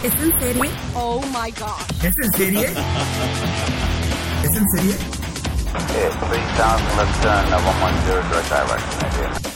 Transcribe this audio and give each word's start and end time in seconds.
¿Es 0.00 0.14
en 0.22 0.38
serie? 0.38 0.70
Oh 0.94 1.20
my 1.32 1.50
gosh. 1.50 2.04
¿Es 2.04 2.16
en 2.18 2.30
serie? 2.30 2.66
¿Es 4.44 4.56
en 4.56 4.68
serie? 4.68 4.94
Okay, 5.74 6.08
3000 6.30 6.78
left 6.96 7.20
turn, 7.20 7.44
110 7.48 8.30
direct 8.30 8.48
direction, 8.48 9.48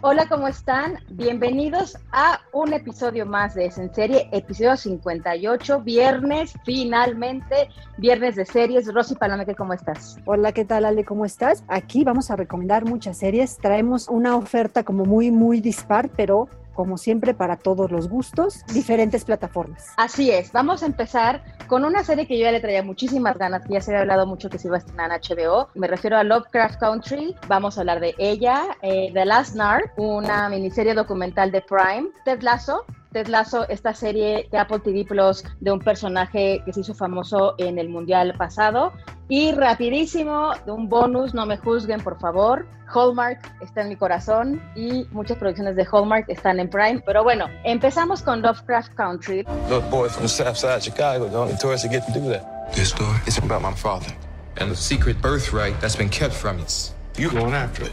Hola, 0.00 0.28
¿cómo 0.28 0.48
están? 0.48 0.98
Bienvenidos 1.10 1.96
a 2.10 2.40
un 2.52 2.72
episodio 2.72 3.24
más 3.24 3.54
de 3.54 3.66
Es 3.66 3.78
en 3.78 3.94
Serie, 3.94 4.28
episodio 4.32 4.76
58, 4.76 5.80
viernes, 5.82 6.54
finalmente, 6.64 7.68
viernes 7.98 8.34
de 8.34 8.46
series. 8.46 8.92
Rosy 8.92 9.14
Palomeque, 9.14 9.54
¿cómo 9.54 9.74
estás? 9.74 10.18
Hola, 10.24 10.50
¿qué 10.50 10.64
tal, 10.64 10.84
Ale? 10.84 11.04
¿Cómo 11.04 11.24
estás? 11.24 11.62
Aquí 11.68 12.02
vamos 12.02 12.32
a 12.32 12.36
recomendar 12.36 12.84
muchas 12.84 13.18
series. 13.18 13.58
Traemos 13.58 14.08
una 14.08 14.34
oferta 14.34 14.82
como 14.82 15.04
muy, 15.04 15.30
muy 15.30 15.60
dispar, 15.60 16.10
pero 16.16 16.48
como 16.78 16.96
siempre, 16.96 17.34
para 17.34 17.56
todos 17.56 17.90
los 17.90 18.08
gustos, 18.08 18.64
diferentes 18.72 19.24
plataformas. 19.24 19.88
Así 19.96 20.30
es, 20.30 20.52
vamos 20.52 20.84
a 20.84 20.86
empezar 20.86 21.42
con 21.66 21.84
una 21.84 22.04
serie 22.04 22.28
que 22.28 22.38
yo 22.38 22.44
ya 22.44 22.52
le 22.52 22.60
traía 22.60 22.84
muchísimas 22.84 23.36
ganas, 23.36 23.66
que 23.66 23.72
ya 23.72 23.80
se 23.80 23.90
había 23.90 24.02
hablado 24.02 24.26
mucho 24.28 24.48
que 24.48 24.60
se 24.60 24.68
iba 24.68 24.76
a 24.76 24.78
estrenar 24.78 25.10
en 25.10 25.18
HBO. 25.20 25.70
Me 25.74 25.88
refiero 25.88 26.16
a 26.16 26.22
Lovecraft 26.22 26.78
Country. 26.78 27.34
Vamos 27.48 27.76
a 27.76 27.80
hablar 27.80 27.98
de 27.98 28.14
ella, 28.16 28.62
eh, 28.82 29.10
The 29.12 29.24
Last 29.24 29.56
Narc, 29.56 29.92
una 29.98 30.48
miniserie 30.48 30.94
documental 30.94 31.50
de 31.50 31.62
Prime. 31.62 32.10
Ted 32.24 32.42
Lasso, 32.42 32.84
Ted 33.12 33.28
Lasso, 33.28 33.68
esta 33.68 33.94
serie 33.94 34.48
de 34.50 34.58
Apple 34.58 34.80
TV 34.80 35.04
Plus 35.04 35.42
de 35.60 35.72
un 35.72 35.80
personaje 35.80 36.62
que 36.64 36.72
se 36.72 36.80
hizo 36.80 36.94
famoso 36.94 37.54
en 37.58 37.78
el 37.78 37.88
Mundial 37.88 38.34
pasado. 38.36 38.92
Y 39.28 39.52
rapidísimo, 39.52 40.52
de 40.66 40.72
un 40.72 40.88
bonus, 40.88 41.34
no 41.34 41.46
me 41.46 41.56
juzguen 41.56 42.00
por 42.00 42.18
favor. 42.18 42.66
Hallmark 42.94 43.40
está 43.60 43.82
en 43.82 43.90
mi 43.90 43.96
corazón 43.96 44.62
y 44.74 45.06
muchas 45.10 45.36
producciones 45.36 45.76
de 45.76 45.86
Hallmark 45.90 46.24
están 46.28 46.58
en 46.60 46.70
Prime. 46.70 47.02
Pero 47.04 47.22
bueno, 47.22 47.46
empezamos 47.64 48.22
con 48.22 48.40
Lovecraft 48.40 48.94
Country. 48.94 49.44
Little 49.68 49.80
boy 49.90 50.08
from 50.08 50.22
the 50.22 50.28
south 50.28 50.56
side 50.56 50.76
of 50.76 50.82
Chicago, 50.82 51.28
the 51.28 51.36
only 51.36 51.56
tourist 51.58 51.84
to 51.84 51.90
get 51.90 52.06
to 52.06 52.12
do 52.18 52.28
that. 52.30 52.72
This 52.74 52.90
story 52.90 53.18
is 53.26 53.38
about 53.38 53.62
my 53.62 53.74
father 53.74 54.14
and 54.58 54.70
the 54.70 54.76
secret 54.76 55.20
birthright 55.20 55.78
that's 55.80 55.96
been 55.96 56.10
kept 56.10 56.34
from 56.34 56.60
us. 56.60 56.94
You 57.16 57.30
going 57.30 57.52
after 57.54 57.84
it? 57.84 57.92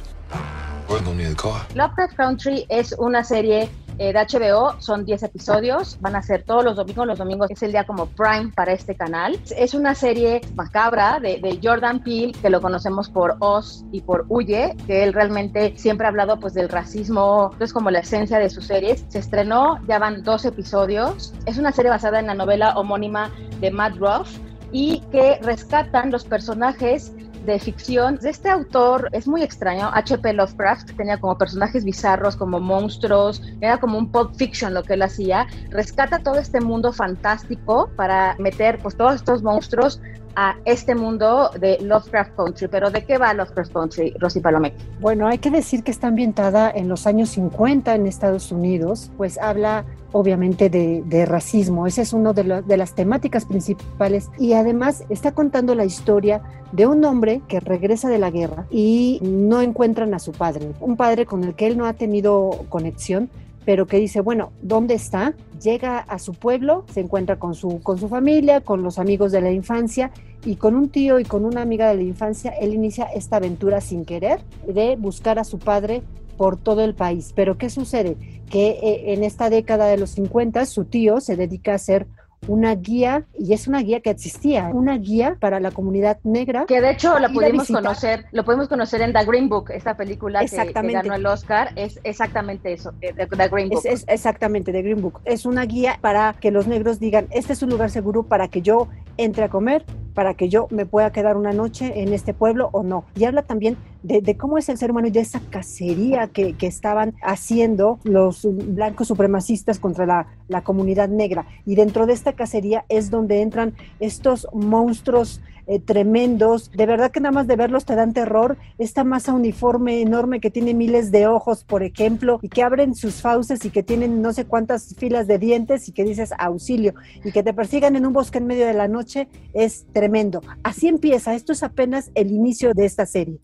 We're 0.89 0.99
gonna 0.99 1.15
need 1.15 1.31
a 1.31 1.35
car. 1.35 1.65
Lovecraft 1.73 2.15
Country 2.15 2.65
es 2.69 2.93
una 2.97 3.23
serie 3.23 3.69
eh, 3.97 4.13
de 4.13 4.19
HBO, 4.19 4.79
son 4.79 5.05
10 5.05 5.23
episodios, 5.23 5.97
van 6.01 6.15
a 6.15 6.21
ser 6.21 6.43
todos 6.43 6.63
los 6.63 6.75
domingos, 6.75 7.07
los 7.07 7.17
domingos 7.17 7.49
es 7.51 7.63
el 7.63 7.71
día 7.71 7.85
como 7.85 8.07
prime 8.07 8.51
para 8.55 8.73
este 8.73 8.95
canal. 8.95 9.39
Es 9.57 9.73
una 9.73 9.95
serie 9.95 10.41
macabra 10.55 11.19
de, 11.19 11.39
de 11.39 11.59
Jordan 11.61 12.03
Peele, 12.03 12.33
que 12.33 12.49
lo 12.49 12.61
conocemos 12.61 13.09
por 13.09 13.35
Oz 13.39 13.85
y 13.91 14.01
por 14.01 14.25
Huye, 14.29 14.75
que 14.87 15.03
él 15.03 15.13
realmente 15.13 15.73
siempre 15.77 16.05
ha 16.05 16.09
hablado 16.09 16.39
pues 16.39 16.53
del 16.53 16.69
racismo, 16.69 17.51
es 17.59 17.73
como 17.73 17.91
la 17.91 17.99
esencia 17.99 18.39
de 18.39 18.49
sus 18.49 18.67
series. 18.67 19.05
Se 19.09 19.19
estrenó, 19.19 19.79
ya 19.87 19.99
van 19.99 20.23
dos 20.23 20.45
episodios. 20.45 21.33
Es 21.45 21.57
una 21.57 21.71
serie 21.71 21.91
basada 21.91 22.19
en 22.19 22.27
la 22.27 22.33
novela 22.33 22.77
homónima 22.77 23.31
de 23.59 23.71
Matt 23.71 23.97
Ruff 23.97 24.37
y 24.71 24.99
que 25.11 25.39
rescatan 25.41 26.11
los 26.11 26.25
personajes 26.25 27.13
de 27.45 27.59
ficción 27.59 28.19
este 28.23 28.49
autor 28.49 29.09
es 29.11 29.27
muy 29.27 29.43
extraño. 29.43 29.89
H.P. 29.93 30.33
Lovecraft 30.33 30.95
tenía 30.95 31.19
como 31.19 31.37
personajes 31.37 31.83
bizarros, 31.85 32.35
como 32.35 32.59
monstruos, 32.59 33.41
era 33.61 33.79
como 33.79 33.97
un 33.97 34.11
pop 34.11 34.33
fiction 34.35 34.73
lo 34.73 34.83
que 34.83 34.93
él 34.93 35.01
hacía. 35.01 35.47
Rescata 35.69 36.19
todo 36.19 36.39
este 36.39 36.59
mundo 36.59 36.91
fantástico 36.91 37.89
para 37.95 38.35
meter 38.39 38.79
pues 38.79 38.95
todos 38.97 39.15
estos 39.15 39.43
monstruos 39.43 40.01
a 40.35 40.57
este 40.65 40.95
mundo 40.95 41.49
de 41.59 41.79
Lovecraft 41.81 42.35
Country. 42.35 42.67
Pero 42.67 42.91
¿de 42.91 43.05
qué 43.05 43.17
va 43.17 43.33
Lovecraft 43.33 43.73
Country, 43.73 44.13
Rosy 44.19 44.39
Palomé? 44.39 44.73
Bueno, 44.99 45.27
hay 45.27 45.37
que 45.37 45.51
decir 45.51 45.83
que 45.83 45.91
está 45.91 46.07
ambientada 46.07 46.71
en 46.71 46.87
los 46.87 47.07
años 47.07 47.29
50 47.29 47.95
en 47.95 48.07
Estados 48.07 48.51
Unidos, 48.51 49.11
pues 49.17 49.37
habla 49.37 49.85
obviamente 50.11 50.69
de, 50.69 51.25
racismo. 51.25 51.87
Esa 51.87 52.01
es 52.01 52.13
una 52.13 52.31
de, 52.31 52.61
de 52.61 52.77
las 52.77 52.93
temáticas 52.93 53.45
principales 53.45 54.29
y 54.37 54.53
además 54.53 55.03
está 55.09 55.33
contando 55.33 55.75
la 55.75 55.83
historia 55.83 56.41
de 56.71 56.87
un 56.87 57.03
hombre 57.03 57.41
que 57.47 57.59
regresa 57.59 58.09
de 58.09 58.19
la 58.19 58.31
guerra 58.31 58.65
y 58.69 59.19
no 59.21 59.61
encuentran 59.61 60.13
a 60.13 60.19
su 60.19 60.31
padre, 60.31 60.71
un 60.79 60.97
padre 60.97 61.25
con 61.25 61.43
el 61.43 61.55
que 61.55 61.67
él 61.67 61.77
no 61.77 61.85
ha 61.85 61.93
tenido 61.93 62.65
conexión, 62.69 63.29
pero 63.65 63.87
que 63.87 63.97
dice, 63.97 64.21
bueno, 64.21 64.51
¿dónde 64.61 64.93
está? 64.93 65.33
Llega 65.61 65.99
a 65.99 66.19
su 66.19 66.33
pueblo, 66.33 66.85
se 66.93 67.01
encuentra 67.01 67.37
con 67.37 67.55
su, 67.55 67.81
con 67.81 67.97
su 67.97 68.07
familia, 68.07 68.61
con 68.61 68.83
los 68.83 68.99
amigos 68.99 69.31
de 69.31 69.41
la 69.41 69.51
infancia 69.51 70.11
y 70.45 70.55
con 70.55 70.75
un 70.75 70.89
tío 70.89 71.19
y 71.19 71.25
con 71.25 71.43
una 71.43 71.63
amiga 71.63 71.89
de 71.89 71.95
la 71.95 72.03
infancia, 72.03 72.51
él 72.51 72.73
inicia 72.73 73.05
esta 73.05 73.37
aventura 73.37 73.81
sin 73.81 74.05
querer 74.05 74.41
de 74.67 74.95
buscar 74.95 75.39
a 75.39 75.43
su 75.43 75.57
padre 75.57 76.03
por 76.37 76.57
todo 76.57 76.83
el 76.83 76.93
país. 76.93 77.33
Pero 77.35 77.57
¿qué 77.57 77.69
sucede? 77.69 78.15
Que 78.49 78.69
eh, 78.81 79.13
en 79.13 79.23
esta 79.23 79.49
década 79.49 79.87
de 79.87 79.97
los 79.97 80.11
50 80.11 80.65
su 80.67 80.85
tío 80.85 81.19
se 81.19 81.35
dedica 81.35 81.73
a 81.73 81.79
ser 81.79 82.07
una 82.47 82.75
guía, 82.75 83.25
y 83.37 83.53
es 83.53 83.67
una 83.67 83.81
guía 83.81 83.99
que 84.01 84.09
existía, 84.09 84.69
una 84.73 84.97
guía 84.97 85.37
para 85.39 85.59
la 85.59 85.71
comunidad 85.71 86.19
negra. 86.23 86.65
Que 86.67 86.81
de 86.81 86.91
hecho 86.91 87.17
lo 87.19 87.29
pudimos 87.31 87.67
conocer, 87.67 88.25
lo 88.31 88.43
pudimos 88.45 88.67
conocer 88.67 89.01
en 89.01 89.13
The 89.13 89.25
Green 89.25 89.49
Book, 89.49 89.71
esta 89.71 89.95
película 89.97 90.41
que- 90.41 90.73
que, 90.73 90.91
ganó 90.91 91.15
el 91.15 91.25
Oscar, 91.25 91.71
es 91.75 91.99
exactamente 92.03 92.73
eso, 92.73 92.93
eh, 93.01 93.13
The, 93.15 93.27
The 93.27 93.47
Green 93.49 93.69
Book. 93.69 93.81
Es, 93.85 94.03
es 94.03 94.05
exactamente, 94.07 94.71
de 94.71 94.81
Green 94.81 95.01
Book. 95.01 95.21
Es 95.25 95.45
una 95.45 95.65
guía 95.65 95.97
para 96.01 96.33
que 96.39 96.51
los 96.51 96.67
negros 96.67 96.99
digan, 96.99 97.27
este 97.31 97.53
es 97.53 97.63
un 97.63 97.69
lugar 97.69 97.89
seguro 97.89 98.23
para 98.23 98.47
que 98.47 98.61
yo 98.61 98.87
entre 99.17 99.45
a 99.45 99.49
comer, 99.49 99.85
para 100.15 100.33
que 100.33 100.49
yo 100.49 100.67
me 100.71 100.87
pueda 100.87 101.11
quedar 101.11 101.37
una 101.37 101.53
noche 101.53 102.01
en 102.01 102.13
este 102.13 102.33
pueblo 102.33 102.69
o 102.71 102.81
no. 102.81 103.03
Y 103.15 103.25
habla 103.25 103.43
también 103.43 103.77
de, 104.01 104.37
cómo 104.37 104.57
es 104.57 104.69
el 104.69 104.77
ser 104.77 104.89
humano 104.89 105.07
y 105.07 105.11
de 105.11 105.19
esa 105.19 105.41
cacería 105.49 106.27
que, 106.27 106.53
que 106.53 106.67
estaban 106.67 107.13
haciendo 107.21 107.99
los 108.03 108.47
blancos 108.51 109.09
supremacistas 109.09 109.77
contra 109.77 110.05
la, 110.05 110.27
la 110.47 110.63
comunidad 110.63 111.09
negra. 111.09 111.45
Y 111.65 111.75
dentro 111.75 112.05
de 112.07 112.13
esta 112.13 112.33
cacería 112.33 112.85
es 112.89 113.11
donde 113.11 113.41
entran 113.41 113.73
estos 113.99 114.47
monstruos 114.53 115.41
eh, 115.67 115.79
tremendos. 115.79 116.71
De 116.71 116.85
verdad 116.85 117.11
que 117.11 117.19
nada 117.19 117.31
más 117.31 117.47
de 117.47 117.55
verlos 117.55 117.85
te 117.85 117.95
dan 117.95 118.13
terror. 118.13 118.57
Esta 118.77 119.03
masa 119.03 119.33
uniforme 119.33 120.01
enorme 120.01 120.39
que 120.39 120.51
tiene 120.51 120.73
miles 120.73 121.11
de 121.11 121.27
ojos, 121.27 121.63
por 121.63 121.83
ejemplo, 121.83 122.39
y 122.41 122.49
que 122.49 122.63
abren 122.63 122.95
sus 122.95 123.21
fauces 123.21 123.65
y 123.65 123.69
que 123.69 123.83
tienen 123.83 124.21
no 124.21 124.33
sé 124.33 124.45
cuántas 124.45 124.95
filas 124.97 125.27
de 125.27 125.37
dientes 125.37 125.87
y 125.87 125.91
que 125.91 126.03
dices 126.03 126.31
auxilio 126.37 126.93
y 127.23 127.31
que 127.31 127.43
te 127.43 127.53
persigan 127.53 127.95
en 127.95 128.05
un 128.05 128.13
bosque 128.13 128.37
en 128.37 128.47
medio 128.47 128.65
de 128.65 128.73
la 128.73 128.87
noche 128.87 129.27
es 129.53 129.85
tremendo. 129.93 130.41
Así 130.63 130.87
empieza. 130.87 131.35
Esto 131.35 131.53
es 131.53 131.63
apenas 131.63 132.11
el 132.15 132.31
inicio 132.31 132.73
de 132.73 132.85
esta 132.85 133.05
serie. 133.05 133.39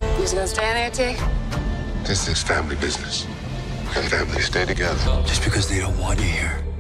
This 2.03 2.27
is 2.27 2.41
family 2.41 2.75
business. 2.77 3.27
And 3.95 4.03
families 4.05 4.47
stay 4.47 4.65
together. 4.65 4.97
Just 5.23 5.43
because 5.43 5.69
they 5.69 5.79
don't 5.79 5.97
want 5.99 6.19
you 6.19 6.25
here 6.25 6.70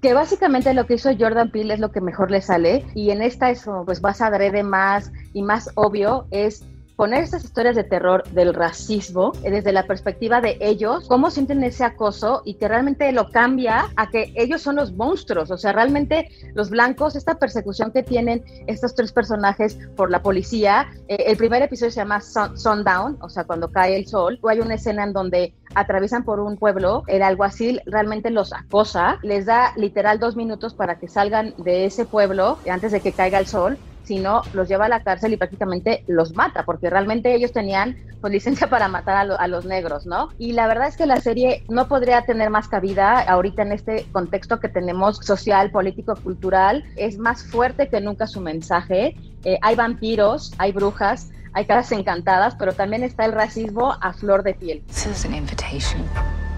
Que 0.00 0.14
básicamente 0.14 0.72
lo 0.72 0.86
que 0.86 0.94
hizo 0.94 1.10
Jordan 1.18 1.50
Peele 1.50 1.74
es 1.74 1.80
lo 1.80 1.92
que 1.92 2.00
mejor 2.00 2.30
le 2.30 2.40
sale 2.40 2.86
y 2.94 3.10
en 3.10 3.20
esta 3.20 3.50
es 3.50 3.66
pues 3.84 4.02
más 4.02 4.20
adrede 4.20 4.62
más 4.62 5.12
y 5.34 5.42
más 5.42 5.70
obvio 5.74 6.26
es 6.30 6.64
poner 6.98 7.22
estas 7.22 7.44
historias 7.44 7.76
de 7.76 7.84
terror 7.84 8.24
del 8.32 8.52
racismo 8.54 9.30
eh, 9.44 9.52
desde 9.52 9.72
la 9.72 9.86
perspectiva 9.86 10.40
de 10.40 10.58
ellos, 10.60 11.06
cómo 11.06 11.30
sienten 11.30 11.62
ese 11.62 11.84
acoso 11.84 12.42
y 12.44 12.54
que 12.54 12.66
realmente 12.66 13.12
lo 13.12 13.30
cambia 13.30 13.86
a 13.94 14.10
que 14.10 14.32
ellos 14.34 14.62
son 14.62 14.74
los 14.74 14.92
monstruos, 14.92 15.52
o 15.52 15.56
sea, 15.56 15.70
realmente 15.72 16.28
los 16.54 16.70
blancos, 16.70 17.14
esta 17.14 17.38
persecución 17.38 17.92
que 17.92 18.02
tienen 18.02 18.42
estos 18.66 18.96
tres 18.96 19.12
personajes 19.12 19.78
por 19.94 20.10
la 20.10 20.22
policía, 20.22 20.88
eh, 21.06 21.22
el 21.28 21.36
primer 21.36 21.62
episodio 21.62 21.92
se 21.92 22.00
llama 22.00 22.20
Sun- 22.20 22.58
Sundown, 22.58 23.16
o 23.20 23.28
sea, 23.28 23.44
cuando 23.44 23.70
cae 23.70 23.94
el 23.94 24.08
sol, 24.08 24.40
o 24.42 24.48
hay 24.48 24.58
una 24.58 24.74
escena 24.74 25.04
en 25.04 25.12
donde 25.12 25.54
atraviesan 25.76 26.24
por 26.24 26.40
un 26.40 26.56
pueblo, 26.56 27.04
el 27.06 27.22
alguacil 27.22 27.80
realmente 27.86 28.30
los 28.30 28.52
acosa, 28.52 29.20
les 29.22 29.46
da 29.46 29.72
literal 29.76 30.18
dos 30.18 30.34
minutos 30.34 30.74
para 30.74 30.98
que 30.98 31.06
salgan 31.06 31.54
de 31.58 31.84
ese 31.84 32.06
pueblo 32.06 32.58
antes 32.68 32.90
de 32.90 32.98
que 33.00 33.12
caiga 33.12 33.38
el 33.38 33.46
sol, 33.46 33.78
si 34.08 34.18
no, 34.18 34.42
los 34.54 34.68
lleva 34.68 34.86
a 34.86 34.88
la 34.88 35.02
cárcel 35.04 35.32
y 35.32 35.36
prácticamente 35.36 36.02
los 36.08 36.34
mata, 36.34 36.64
porque 36.64 36.90
realmente 36.90 37.34
ellos 37.34 37.52
tenían 37.52 37.96
pues, 38.20 38.32
licencia 38.32 38.66
para 38.74 38.88
matar 38.88 39.16
a, 39.16 39.24
lo- 39.24 39.38
a 39.38 39.46
los 39.46 39.64
negros, 39.64 40.04
¿no? 40.06 40.30
Y 40.38 40.52
la 40.52 40.66
verdad 40.66 40.88
es 40.88 40.96
que 40.96 41.06
la 41.06 41.20
serie 41.20 41.62
no 41.68 41.86
podría 41.88 42.22
tener 42.22 42.50
más 42.50 42.66
cabida 42.68 43.20
ahorita 43.20 43.62
en 43.62 43.72
este 43.72 44.04
contexto 44.12 44.58
que 44.60 44.68
tenemos 44.68 45.18
social, 45.18 45.70
político, 45.70 46.14
cultural. 46.16 46.84
Es 46.96 47.18
más 47.18 47.44
fuerte 47.44 47.88
que 47.88 48.00
nunca 48.00 48.26
su 48.26 48.40
mensaje. 48.40 49.14
Eh, 49.44 49.58
hay 49.62 49.76
vampiros, 49.76 50.52
hay 50.58 50.72
brujas, 50.72 51.28
hay 51.52 51.64
caras 51.66 51.92
encantadas, 51.92 52.54
pero 52.58 52.72
también 52.72 53.02
está 53.04 53.24
el 53.24 53.32
racismo 53.32 53.94
a 54.00 54.12
flor 54.12 54.42
de 54.42 54.54
piel. 54.54 54.82
This 54.88 55.06
is 55.06 55.24
an 55.24 55.34
invitation 55.34 56.02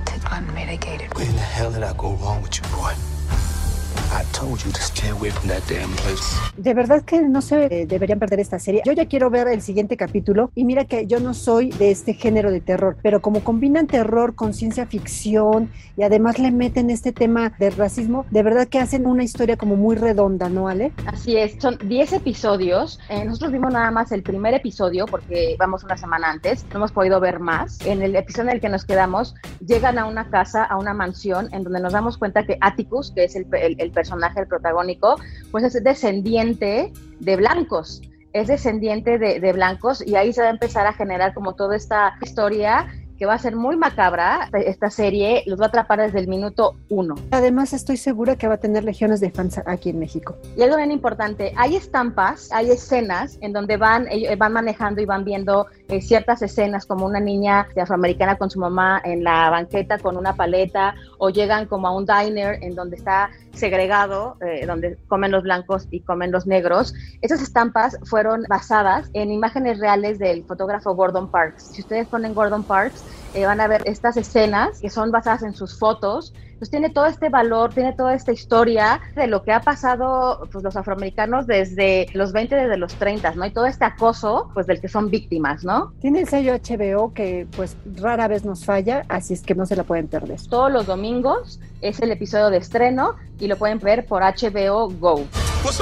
to 0.06 0.12
unmitigated. 0.36 1.12
Where 1.14 1.26
in 1.28 1.34
the 1.36 1.42
hell 1.42 1.70
did 1.72 1.82
I 1.82 1.92
go 1.96 2.16
wrong 2.22 2.42
with 2.42 2.52
you, 2.58 2.62
boy? 2.76 2.94
De 6.56 6.74
verdad 6.74 7.02
que 7.04 7.22
no 7.22 7.40
se 7.40 7.82
eh, 7.82 7.86
deberían 7.86 8.18
perder 8.18 8.40
esta 8.40 8.58
serie. 8.58 8.82
Yo 8.84 8.92
ya 8.92 9.06
quiero 9.06 9.30
ver 9.30 9.46
el 9.46 9.62
siguiente 9.62 9.96
capítulo 9.96 10.50
y 10.56 10.64
mira 10.64 10.84
que 10.84 11.06
yo 11.06 11.20
no 11.20 11.32
soy 11.32 11.70
de 11.70 11.92
este 11.92 12.14
género 12.14 12.50
de 12.50 12.60
terror, 12.60 12.96
pero 13.02 13.20
como 13.20 13.44
combinan 13.44 13.86
terror 13.86 14.34
con 14.34 14.52
ciencia 14.52 14.86
ficción 14.86 15.70
y 15.96 16.02
además 16.02 16.38
le 16.38 16.50
meten 16.50 16.90
este 16.90 17.12
tema 17.12 17.52
del 17.58 17.72
racismo, 17.74 18.26
de 18.30 18.42
verdad 18.42 18.66
que 18.66 18.80
hacen 18.80 19.06
una 19.06 19.22
historia 19.22 19.56
como 19.56 19.76
muy 19.76 19.94
redonda, 19.94 20.48
¿no, 20.48 20.66
Ale? 20.66 20.92
Así 21.06 21.36
es, 21.36 21.54
son 21.60 21.78
10 21.84 22.14
episodios. 22.14 22.98
Eh, 23.10 23.24
nosotros 23.24 23.52
vimos 23.52 23.72
nada 23.72 23.92
más 23.92 24.10
el 24.10 24.22
primer 24.22 24.54
episodio 24.54 25.06
porque 25.06 25.54
vamos 25.58 25.84
una 25.84 25.96
semana 25.96 26.30
antes, 26.30 26.64
no 26.70 26.78
hemos 26.78 26.92
podido 26.92 27.20
ver 27.20 27.38
más. 27.38 27.78
En 27.86 28.02
el 28.02 28.16
episodio 28.16 28.50
en 28.50 28.56
el 28.56 28.60
que 28.60 28.68
nos 28.68 28.84
quedamos, 28.84 29.36
llegan 29.64 29.98
a 29.98 30.06
una 30.06 30.30
casa, 30.30 30.64
a 30.64 30.76
una 30.78 30.94
mansión, 30.94 31.48
en 31.52 31.62
donde 31.62 31.80
nos 31.80 31.92
damos 31.92 32.18
cuenta 32.18 32.44
que 32.44 32.58
Atticus, 32.60 33.12
que 33.12 33.24
es 33.24 33.36
el, 33.36 33.46
el, 33.52 33.76
el 33.78 33.99
personaje, 34.00 34.40
el 34.40 34.46
protagónico, 34.46 35.16
pues 35.50 35.64
es 35.64 35.84
descendiente 35.84 36.92
de 37.20 37.36
blancos 37.36 38.00
es 38.32 38.46
descendiente 38.46 39.18
de, 39.18 39.52
blancos 39.52 40.06
y 40.06 40.14
ahí 40.14 40.32
se 40.32 40.42
va 40.42 40.48
a 40.48 40.50
empezar 40.50 40.86
a 40.86 40.92
generar 40.92 41.34
como 41.34 41.54
toda 41.54 41.76
esta 41.76 42.14
historia 42.22 42.86
que 43.20 43.26
va 43.26 43.34
a 43.34 43.38
ser 43.38 43.54
muy 43.54 43.76
macabra. 43.76 44.48
Esta 44.54 44.88
serie 44.88 45.42
los 45.44 45.60
va 45.60 45.66
a 45.66 45.68
atrapar 45.68 46.00
desde 46.00 46.20
el 46.20 46.26
minuto 46.26 46.76
uno. 46.88 47.16
Además, 47.32 47.74
estoy 47.74 47.98
segura 47.98 48.36
que 48.36 48.48
va 48.48 48.54
a 48.54 48.56
tener 48.56 48.82
legiones 48.82 49.20
de 49.20 49.30
fans 49.30 49.60
aquí 49.66 49.90
en 49.90 49.98
México. 49.98 50.38
Y 50.56 50.62
algo 50.62 50.78
bien 50.78 50.90
importante, 50.90 51.52
hay 51.54 51.76
estampas, 51.76 52.50
hay 52.50 52.70
escenas 52.70 53.36
en 53.42 53.52
donde 53.52 53.76
van, 53.76 54.06
van 54.38 54.52
manejando 54.54 55.02
y 55.02 55.04
van 55.04 55.24
viendo 55.24 55.66
eh, 55.88 56.00
ciertas 56.00 56.40
escenas, 56.40 56.86
como 56.86 57.04
una 57.04 57.20
niña 57.20 57.66
afroamericana 57.76 58.36
con 58.36 58.48
su 58.48 58.58
mamá 58.58 59.02
en 59.04 59.22
la 59.22 59.50
banqueta 59.50 59.98
con 59.98 60.16
una 60.16 60.34
paleta, 60.34 60.94
o 61.18 61.28
llegan 61.28 61.66
como 61.66 61.88
a 61.88 61.94
un 61.94 62.06
diner 62.06 62.58
en 62.62 62.74
donde 62.74 62.96
está 62.96 63.28
segregado, 63.52 64.36
eh, 64.40 64.64
donde 64.66 64.96
comen 65.08 65.30
los 65.30 65.42
blancos 65.42 65.86
y 65.90 66.00
comen 66.00 66.32
los 66.32 66.46
negros. 66.46 66.94
Esas 67.20 67.42
estampas 67.42 67.98
fueron 68.04 68.44
basadas 68.48 69.10
en 69.12 69.30
imágenes 69.30 69.78
reales 69.78 70.18
del 70.18 70.44
fotógrafo 70.44 70.94
Gordon 70.94 71.30
Parks. 71.30 71.64
Si 71.72 71.82
ustedes 71.82 72.06
ponen 72.06 72.34
Gordon 72.34 72.62
Parks, 72.62 73.04
eh, 73.34 73.46
van 73.46 73.60
a 73.60 73.68
ver 73.68 73.82
estas 73.86 74.16
escenas 74.16 74.80
que 74.80 74.90
son 74.90 75.10
basadas 75.10 75.42
en 75.42 75.54
sus 75.54 75.78
fotos. 75.78 76.34
Pues 76.58 76.70
tiene 76.70 76.90
todo 76.90 77.06
este 77.06 77.30
valor, 77.30 77.72
tiene 77.72 77.94
toda 77.94 78.14
esta 78.14 78.32
historia 78.32 79.00
de 79.16 79.26
lo 79.26 79.42
que 79.42 79.52
ha 79.52 79.62
pasado 79.62 80.46
pues, 80.52 80.62
los 80.62 80.76
afroamericanos 80.76 81.46
desde 81.46 82.06
los 82.12 82.32
20, 82.32 82.54
desde 82.54 82.76
los 82.76 82.94
30, 82.96 83.34
¿no? 83.34 83.46
Y 83.46 83.50
todo 83.50 83.64
este 83.64 83.86
acoso, 83.86 84.50
pues 84.52 84.66
del 84.66 84.78
que 84.78 84.88
son 84.88 85.08
víctimas, 85.08 85.64
¿no? 85.64 85.94
Tiene 86.02 86.20
el 86.20 86.28
sello 86.28 86.52
HBO 86.52 87.14
que 87.14 87.46
pues 87.56 87.78
rara 87.96 88.28
vez 88.28 88.44
nos 88.44 88.66
falla, 88.66 89.06
así 89.08 89.32
es 89.32 89.40
que 89.40 89.54
no 89.54 89.64
se 89.64 89.74
la 89.74 89.84
pueden 89.84 90.08
perder. 90.08 90.38
Todos 90.50 90.70
los 90.70 90.84
domingos 90.84 91.60
es 91.80 91.98
el 92.00 92.10
episodio 92.10 92.50
de 92.50 92.58
estreno 92.58 93.14
y 93.38 93.46
lo 93.46 93.56
pueden 93.56 93.78
ver 93.78 94.04
por 94.04 94.22
HBO 94.22 94.90
Go. 94.90 95.24
We're 95.62 95.72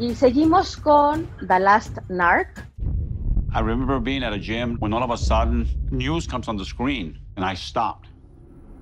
Y 0.00 0.14
seguimos 0.14 0.76
con 0.76 1.28
The 1.46 1.60
Last 1.60 1.98
Narc. 2.08 2.66
I 3.54 3.60
remember 3.60 4.00
being 4.00 4.24
at 4.24 4.32
a 4.32 4.38
gym 4.38 4.78
when 4.80 4.92
all 4.92 5.02
of 5.02 5.10
a 5.10 5.16
sudden 5.16 5.68
news 5.92 6.26
comes 6.26 6.48
on 6.48 6.56
the 6.56 6.64
screen 6.64 7.20
and 7.36 7.44
I 7.44 7.54
stopped. 7.54 8.08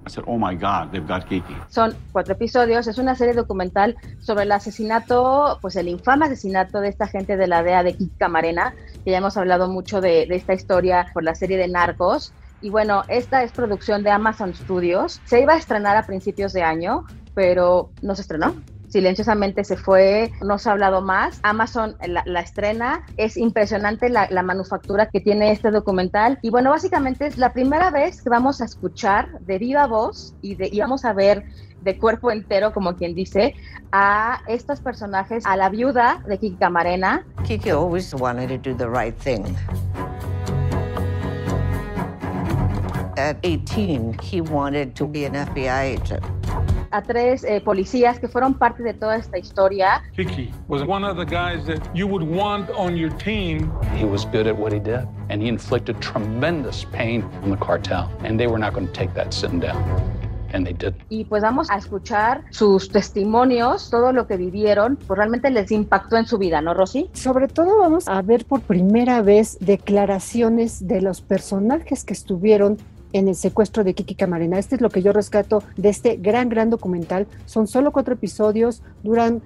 I 0.07 0.11
said, 0.11 0.25
oh 0.27 0.39
my 0.39 0.55
God, 0.55 0.93
they've 0.93 1.07
got 1.07 1.29
Kiki. 1.29 1.55
Son 1.69 1.95
cuatro 2.13 2.33
episodios, 2.33 2.87
es 2.87 2.97
una 2.97 3.15
serie 3.15 3.35
documental 3.35 3.97
sobre 4.21 4.45
el 4.45 4.53
asesinato, 4.53 5.59
pues 5.61 5.77
el 5.77 5.89
infame 5.89 6.25
asesinato 6.25 6.81
de 6.81 6.89
esta 6.89 7.07
gente 7.07 7.37
de 7.37 7.47
la 7.47 7.63
DEA 7.63 7.83
de 7.83 7.93
Kiki 7.93 8.17
Camarena, 8.17 8.73
que 9.05 9.11
ya 9.11 9.19
hemos 9.19 9.37
hablado 9.37 9.69
mucho 9.69 10.01
de, 10.01 10.25
de 10.27 10.37
esta 10.37 10.55
historia 10.55 11.09
por 11.13 11.23
la 11.23 11.35
serie 11.35 11.59
de 11.59 11.69
Narcos. 11.69 12.33
Y 12.63 12.71
bueno, 12.71 13.03
esta 13.09 13.43
es 13.43 13.53
producción 13.53 14.03
de 14.03 14.11
Amazon 14.11 14.55
Studios. 14.55 15.21
Se 15.25 15.43
iba 15.43 15.53
a 15.55 15.57
estrenar 15.57 15.97
a 15.97 16.07
principios 16.07 16.53
de 16.53 16.63
año, 16.63 17.05
pero 17.35 17.91
no 18.03 18.15
se 18.15 18.23
estrenó. 18.23 18.55
Silenciosamente 18.89 19.63
se 19.63 19.77
fue, 19.77 20.33
no 20.43 20.59
se 20.59 20.69
ha 20.69 20.73
hablado 20.73 21.01
más. 21.01 21.39
Amazon 21.45 21.97
la, 22.09 22.25
la 22.27 22.41
estrena. 22.41 23.07
Es 23.17 23.37
impresionante 23.37 24.09
la, 24.09 24.27
la, 24.31 24.43
manufactura 24.43 25.07
que 25.07 25.21
tiene 25.21 25.53
este 25.53 25.71
documental. 25.71 26.41
Y 26.43 26.51
bueno, 26.51 26.71
básicamente 26.71 27.27
es 27.27 27.39
la 27.39 27.53
primera 27.53 27.93
vez 27.93 28.21
que 28.21 28.29
vamos 28.29 28.61
a 28.61 28.65
escuchar 28.65 29.39
de 29.43 29.59
viva 29.59 29.87
voz 29.87 30.35
y, 30.43 30.57
de, 30.57 30.69
y 30.73 30.81
vamos 30.81 31.05
a 31.05 31.13
ver 31.13 31.45
de 31.83 31.99
cuerpo 31.99 32.33
entero, 32.33 32.73
como 32.73 32.97
quien 32.97 33.15
dice, 33.15 33.55
a 33.93 34.41
estos 34.49 34.81
personajes, 34.81 35.45
a 35.47 35.57
la 35.57 35.69
viuda 35.69 36.23
de 36.27 36.39
Kiki 36.39 36.57
Camarena. 36.57 37.25
Kiki 37.45 37.71
always 37.71 38.13
wanted 38.15 38.49
to 38.49 38.59
do 38.59 38.77
the 38.77 38.89
right 38.89 39.17
thing. 39.17 39.57
At 43.17 43.37
18, 43.45 44.19
he 44.21 44.41
wanted 44.41 44.95
to 44.97 45.07
be 45.07 45.27
an 45.27 45.35
FBI 45.35 45.97
agent. 45.97 46.40
A 46.93 47.03
tres 47.03 47.45
eh, 47.45 47.61
policías 47.61 48.19
que 48.19 48.27
fueron 48.27 48.55
parte 48.55 48.83
de 48.83 48.95
toda 48.95 49.15
esta 49.17 49.39
historia. 49.39 50.03
Kiki 50.17 50.51
was 50.67 50.83
one 50.83 51.05
of 51.05 51.17
the 51.17 51.25
guys 51.25 51.65
that 51.67 51.79
you 51.95 52.09
would 52.09 52.25
want 52.25 52.69
on 52.71 52.97
your 52.97 53.11
team. 53.19 53.71
He 53.97 54.05
was 54.05 54.25
good 54.33 54.49
at 54.49 54.59
what 54.59 54.73
he 54.73 54.81
did, 54.81 55.07
and 55.29 55.41
he 55.41 55.49
inflicted 55.49 56.01
tremendous 56.01 56.85
pain 56.87 57.23
on 57.45 57.51
the 57.51 57.57
cartel, 57.57 58.11
and 58.25 58.41
they 58.41 58.49
were 58.49 58.59
not 58.59 58.75
going 58.75 58.89
to 58.89 58.93
take 58.93 59.15
that 59.15 59.33
sitting 59.33 59.61
down. 59.61 59.79
And 60.53 60.67
they 60.67 60.73
did. 60.73 60.95
Y 61.11 61.27
pues 61.27 61.45
vamos 61.45 61.71
a 61.71 61.77
escuchar 61.77 62.43
sus 62.51 62.89
testimonios, 62.89 63.89
todo 63.89 64.13
lo 64.13 64.27
que 64.27 64.37
vivieron, 64.37 64.97
pues 64.97 65.17
realmente 65.17 65.49
les 65.49 65.71
impactó 65.71 66.17
en 66.17 66.27
su 66.27 66.39
vida, 66.39 66.61
¿no, 66.61 66.75
Rosy? 66.75 67.09
Sobre 67.13 67.47
todo 67.47 67.79
vamos 67.79 68.09
a 68.09 68.21
ver 68.21 68.45
por 68.45 68.63
primera 68.63 69.23
vez 69.23 69.59
declaraciones 69.61 70.89
de 70.89 71.03
los 71.03 71.21
personajes 71.21 72.03
que 72.03 72.15
estuvieron 72.15 72.79
en 73.13 73.29
el 73.29 73.35
secuestro 73.35 73.85
de 73.85 73.95
Kiki 73.95 74.15
Camarena. 74.15 74.59
Este 74.59 74.77
es 74.77 74.81
lo 74.81 74.91
que 74.91 75.03
yo 75.03 75.13
rescato 75.13 75.63
de 75.77 75.89
este 75.89 76.17
gran, 76.17 76.49
gran 76.49 76.71
documental. 76.71 77.27
Son 77.47 77.67
solo 77.67 77.93
cuatro 77.93 78.15
episodios, 78.15 78.83
duran 79.03 79.43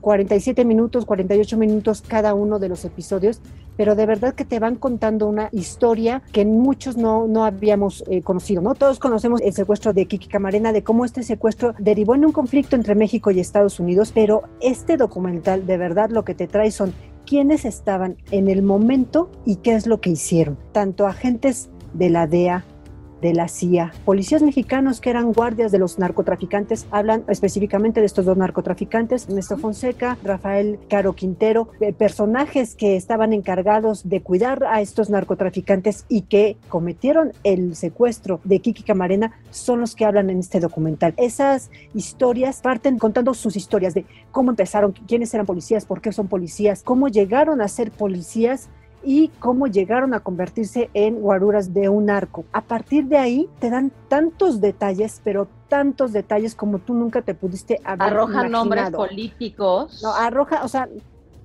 47 0.00 0.64
minutos, 0.64 1.04
48 1.04 1.56
minutos 1.56 2.02
cada 2.06 2.34
uno 2.34 2.58
de 2.58 2.68
los 2.68 2.84
episodios, 2.84 3.40
pero 3.76 3.94
de 3.94 4.06
verdad 4.06 4.34
que 4.34 4.44
te 4.44 4.58
van 4.58 4.76
contando 4.76 5.28
una 5.28 5.48
historia 5.52 6.22
que 6.32 6.44
muchos 6.44 6.96
no, 6.96 7.28
no 7.28 7.44
habíamos 7.44 8.04
eh, 8.08 8.22
conocido, 8.22 8.60
¿no? 8.60 8.74
Todos 8.74 8.98
conocemos 8.98 9.40
el 9.40 9.52
secuestro 9.52 9.92
de 9.92 10.06
Kiki 10.06 10.28
Camarena, 10.28 10.72
de 10.72 10.82
cómo 10.82 11.04
este 11.04 11.22
secuestro 11.22 11.74
derivó 11.78 12.14
en 12.14 12.24
un 12.24 12.32
conflicto 12.32 12.74
entre 12.74 12.94
México 12.94 13.30
y 13.30 13.40
Estados 13.40 13.78
Unidos, 13.78 14.10
pero 14.12 14.42
este 14.60 14.96
documental 14.96 15.66
de 15.66 15.76
verdad 15.76 16.10
lo 16.10 16.24
que 16.24 16.34
te 16.34 16.48
trae 16.48 16.70
son 16.70 16.92
quiénes 17.24 17.64
estaban 17.64 18.16
en 18.30 18.48
el 18.48 18.62
momento 18.62 19.30
y 19.44 19.56
qué 19.56 19.74
es 19.74 19.86
lo 19.86 20.00
que 20.00 20.10
hicieron, 20.10 20.58
tanto 20.72 21.06
agentes 21.06 21.68
de 21.92 22.10
la 22.10 22.26
DEA, 22.26 22.64
de 23.20 23.34
la 23.34 23.48
CIA. 23.48 23.92
Policías 24.04 24.42
mexicanos 24.42 25.00
que 25.00 25.10
eran 25.10 25.32
guardias 25.32 25.72
de 25.72 25.78
los 25.78 25.98
narcotraficantes 25.98 26.86
hablan 26.90 27.24
específicamente 27.28 28.00
de 28.00 28.06
estos 28.06 28.24
dos 28.24 28.36
narcotraficantes, 28.36 29.28
Ernesto 29.28 29.56
Fonseca, 29.58 30.18
Rafael 30.22 30.78
Caro 30.88 31.14
Quintero, 31.14 31.68
eh, 31.80 31.92
personajes 31.92 32.74
que 32.74 32.96
estaban 32.96 33.32
encargados 33.32 34.08
de 34.08 34.22
cuidar 34.22 34.64
a 34.64 34.80
estos 34.80 35.10
narcotraficantes 35.10 36.04
y 36.08 36.22
que 36.22 36.56
cometieron 36.68 37.32
el 37.44 37.76
secuestro 37.76 38.40
de 38.44 38.60
Kiki 38.60 38.82
Camarena 38.82 39.32
son 39.50 39.80
los 39.80 39.94
que 39.94 40.04
hablan 40.04 40.30
en 40.30 40.38
este 40.38 40.60
documental. 40.60 41.14
Esas 41.16 41.70
historias 41.94 42.60
parten 42.60 42.98
contando 42.98 43.34
sus 43.34 43.56
historias 43.56 43.94
de 43.94 44.04
cómo 44.30 44.50
empezaron, 44.50 44.92
quiénes 44.92 45.32
eran 45.34 45.46
policías, 45.46 45.84
por 45.84 46.00
qué 46.00 46.12
son 46.12 46.28
policías, 46.28 46.82
cómo 46.82 47.08
llegaron 47.08 47.60
a 47.60 47.68
ser 47.68 47.90
policías 47.90 48.68
y 49.08 49.28
cómo 49.38 49.68
llegaron 49.68 50.12
a 50.12 50.20
convertirse 50.20 50.90
en 50.92 51.22
guaruras 51.22 51.72
de 51.72 51.88
un 51.88 52.10
arco. 52.10 52.44
A 52.52 52.60
partir 52.60 53.06
de 53.06 53.16
ahí 53.16 53.48
te 53.58 53.70
dan 53.70 53.90
tantos 54.08 54.60
detalles, 54.60 55.22
pero 55.24 55.48
tantos 55.68 56.12
detalles 56.12 56.54
como 56.54 56.78
tú 56.78 56.92
nunca 56.92 57.22
te 57.22 57.32
pudiste 57.32 57.80
haber 57.84 58.08
Arroja 58.08 58.32
imaginado. 58.32 58.64
nombres 58.64 58.90
políticos. 58.90 60.00
No, 60.02 60.12
arroja, 60.12 60.62
o 60.62 60.68
sea, 60.68 60.90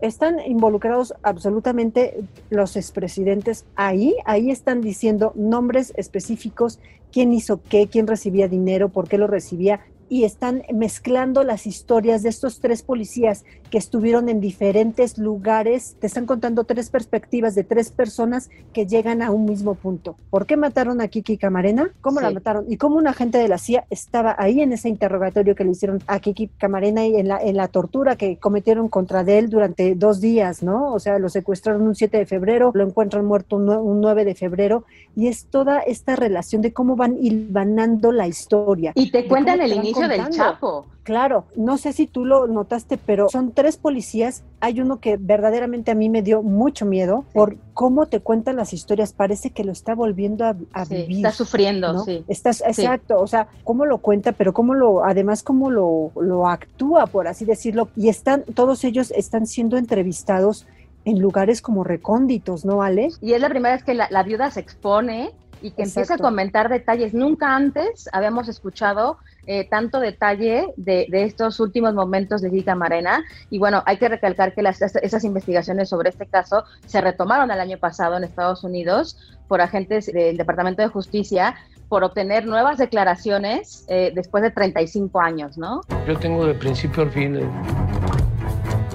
están 0.02 0.42
involucrados 0.46 1.14
absolutamente 1.24 2.26
los 2.50 2.76
expresidentes 2.76 3.64
ahí, 3.78 4.14
ahí 4.26 4.52
están 4.52 4.82
diciendo 4.82 5.32
nombres 5.34 5.94
específicos, 5.96 6.80
quién 7.14 7.32
hizo 7.32 7.62
qué, 7.62 7.88
quién 7.88 8.08
recibía 8.08 8.50
dinero, 8.50 8.90
por 8.90 9.08
qué 9.08 9.18
lo 9.18 9.28
recibía, 9.28 9.80
y 10.10 10.24
están 10.24 10.64
mezclando 10.74 11.44
las 11.44 11.66
historias 11.66 12.24
de 12.24 12.30
estos 12.30 12.60
tres 12.60 12.84
policías 12.84 13.46
que 13.70 13.78
estuvieron 13.78 14.30
en 14.30 14.40
diferentes 14.40 15.18
lugares. 15.18 15.96
Te 16.00 16.08
están 16.08 16.26
contando 16.26 16.64
tres 16.64 16.90
perspectivas 16.90 17.56
de 17.56 17.64
tres 17.64 17.92
personas 17.92 18.50
que 18.74 18.86
llegan 18.86 19.22
a 19.22 19.32
un 19.32 19.46
mismo 19.46 19.76
punto. 19.76 20.16
¿Por 20.30 20.46
qué 20.46 20.58
mataron 20.58 21.02
a 21.02 21.08
Kiki 21.08 21.38
Camarena? 21.38 21.92
¿Cómo 22.02 22.20
sí. 22.20 22.26
la 22.26 22.32
mataron? 22.32 22.66
Y 22.68 22.78
cómo 22.78 22.98
un 22.98 23.08
agente 23.08 23.38
de 23.38 23.48
la 23.48 23.58
CIA 23.58 23.86
estaba 23.90 24.36
ahí 24.38 24.62
en 24.62 24.74
ese 24.74 24.90
interrogatorio 24.90 25.56
que 25.56 25.64
le 25.64 25.72
hicieron 25.72 26.02
a 26.08 26.20
Kiki 26.20 26.50
Camarena 26.58 27.06
y 27.08 27.16
en 27.16 27.28
la, 27.28 27.38
en 27.38 27.58
la 27.58 27.68
tortura 27.68 28.16
que 28.16 28.38
cometieron 28.38 28.90
contra 28.90 29.22
él 29.22 29.50
durante 29.50 29.96
dos 29.96 30.22
días, 30.22 30.64
¿no? 30.64 30.94
O 30.94 31.00
sea, 31.00 31.20
lo 31.20 31.30
secuestraron 31.30 31.84
un 31.84 31.96
7 31.96 32.18
de 32.18 32.26
febrero, 32.26 32.72
lo 32.74 32.86
encuentran 32.86 33.26
muerto 33.26 33.56
un 33.56 33.66
9, 33.66 33.82
un 33.82 34.02
9 34.02 34.26
de 34.26 34.36
febrero 34.36 34.86
y 35.16 35.28
es 35.28 35.46
toda 35.46 35.80
esta 35.80 36.16
relación 36.16 36.62
de 36.62 36.74
cómo 36.74 36.96
van 36.96 37.18
hilvanando 37.22 38.12
la 38.12 38.28
historia. 38.28 38.92
Y 38.96 39.12
te 39.12 39.28
cuentan 39.28 39.62
el 39.62 39.74
inicio 39.74 39.93
inicio 40.02 40.24
del. 40.26 40.30
Chapo. 40.36 40.86
Claro, 41.04 41.44
no 41.58 41.78
sé 41.78 41.92
si 41.92 42.08
tú 42.08 42.24
lo 42.24 42.48
notaste, 42.48 42.98
pero 42.98 43.28
son 43.30 43.52
tres 43.52 43.76
policías. 43.76 44.42
Hay 44.62 44.80
uno 44.80 45.02
que 45.02 45.18
verdaderamente 45.18 45.92
a 45.92 45.96
mí 45.96 46.08
me 46.10 46.22
dio 46.22 46.42
mucho 46.42 46.86
miedo 46.86 47.26
por 47.34 47.58
cómo 47.74 48.06
te 48.06 48.22
cuentan 48.22 48.56
las 48.56 48.72
historias. 48.72 49.12
Parece 49.12 49.50
que 49.50 49.66
lo 49.66 49.74
está 49.74 49.96
volviendo 49.96 50.46
a, 50.46 50.56
a 50.72 50.86
Sí, 50.86 50.96
vivir. 50.96 51.18
está 51.18 51.32
sufriendo, 51.32 51.92
¿no? 51.92 52.06
sí. 52.06 52.24
Estás, 52.30 52.58
Sí. 52.58 52.64
exacto, 52.84 53.20
o 53.20 53.28
sea, 53.28 53.48
cómo 53.66 53.86
lo 53.86 53.98
cuenta, 53.98 54.32
pero 54.32 54.54
cómo 54.54 54.74
lo, 54.76 55.04
además 55.04 55.44
cómo 55.44 55.70
lo, 55.70 56.12
lo 56.16 56.48
actúa, 56.48 57.06
por 57.08 57.28
así 57.28 57.44
decirlo. 57.44 57.90
Y 57.98 58.08
están, 58.08 58.44
todos 58.56 58.86
ellos 58.86 59.12
están 59.12 59.46
siendo 59.46 59.76
entrevistados 59.76 60.66
en 61.04 61.20
lugares 61.20 61.62
como 61.62 61.84
recónditos, 61.84 62.64
¿no, 62.64 62.82
Ale? 62.82 63.10
Y 63.20 63.34
es 63.34 63.42
la 63.42 63.50
primera 63.50 63.76
vez 63.76 63.84
que 63.84 63.94
la, 63.94 64.08
la 64.10 64.24
viuda 64.24 64.50
se 64.52 64.62
expone 64.62 65.32
y 65.62 65.72
que 65.72 65.84
empieza 65.84 66.14
a 66.14 66.18
comentar 66.18 66.70
detalles. 66.70 67.14
Nunca 67.14 67.54
antes 67.58 68.08
habíamos 68.14 68.48
escuchado 68.48 69.18
eh, 69.46 69.68
tanto 69.70 70.00
detalle 70.00 70.68
de, 70.78 71.06
de 71.10 71.24
estos 71.24 71.60
últimos 71.60 71.94
momentos 71.94 72.42
de 72.42 72.50
Kika 72.50 72.76
Marena. 72.76 73.24
Y 73.50 73.60
bueno, 73.60 73.84
hay 73.86 73.98
que 73.98 74.08
recalcar 74.08 74.54
que 74.54 74.62
las, 74.62 74.82
esas 74.82 75.24
investigaciones 75.24 75.90
sobre 75.90 76.10
este 76.10 76.26
caso 76.26 76.64
se 76.86 77.02
retomaron 77.02 77.52
el 77.52 77.60
año 77.60 77.78
pasado 77.78 78.18
en 78.18 78.24
Estados 78.24 78.64
Unidos 78.64 79.18
por 79.48 79.62
agentes 79.62 80.06
del 80.08 80.38
Departamento 80.38 80.82
de 80.82 80.88
Justicia 80.88 81.56
por 81.90 82.04
obtener 82.04 82.46
nuevas 82.46 82.78
declaraciones 82.78 83.86
eh, 83.88 84.12
después 84.16 84.42
de 84.44 84.52
35 84.52 85.20
años, 85.20 85.58
¿no? 85.58 85.82
Yo 86.08 86.18
tengo 86.18 86.46
de 86.46 86.54
principio 86.54 87.04
al 87.04 87.12
fin 87.12 87.36
eh, 87.36 87.44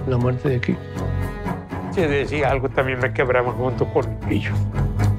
la 0.09 0.17
muerte 0.17 0.49
de 0.49 0.61
Kiko. 0.61 0.81
Si 1.93 2.01
decía 2.01 2.51
algo, 2.51 2.69
también 2.69 2.99
me 3.01 3.13
quebraba 3.13 3.53
junto 3.53 3.87
con 3.93 4.19
ellos. 4.31 4.57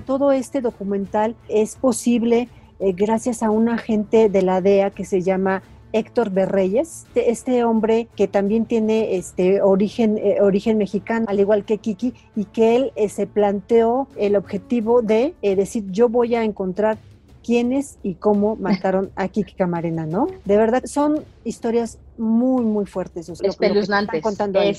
Todo 0.06 0.32
este 0.32 0.62
documental 0.62 1.36
es 1.48 1.76
posible 1.76 2.50
eh, 2.80 2.94
gracias 2.94 3.44
a 3.44 3.50
un 3.50 3.70
agente 3.70 4.30
de 4.30 4.42
la 4.42 4.62
DEA 4.62 4.92
que 4.92 5.06
se 5.06 5.22
llama 5.22 5.62
Héctor 5.92 6.30
Berreyes, 6.30 7.06
este, 7.08 7.32
este 7.32 7.64
hombre 7.64 8.08
que 8.16 8.28
también 8.28 8.66
tiene 8.66 9.16
este 9.16 9.62
origen, 9.62 10.18
eh, 10.20 10.38
origen 10.40 10.78
mexicano, 10.78 11.26
al 11.28 11.40
igual 11.40 11.66
que 11.66 11.80
Kiki, 11.80 12.14
y 12.36 12.46
que 12.46 12.76
él 12.76 12.92
eh, 12.96 13.10
se 13.10 13.26
planteó 13.26 14.08
el 14.16 14.36
objetivo 14.36 15.02
de 15.02 15.34
eh, 15.42 15.56
decir 15.56 15.86
yo 15.90 16.08
voy 16.08 16.36
a 16.36 16.44
encontrar 16.44 17.00
quiénes 17.44 17.98
y 18.04 18.16
cómo 18.16 18.56
mataron 18.60 19.10
a 19.16 19.28
Kiki 19.30 19.54
Camarena, 19.56 20.06
¿no? 20.06 20.28
De 20.46 20.58
verdad, 20.58 20.84
son 20.86 21.24
historias 21.44 21.98
muy, 22.20 22.64
muy 22.64 22.86
fuertes. 22.86 23.28
lo- 23.30 23.36
que 23.74 23.80
están 24.06 24.22
contando 24.22 24.60
ahí. 24.60 24.70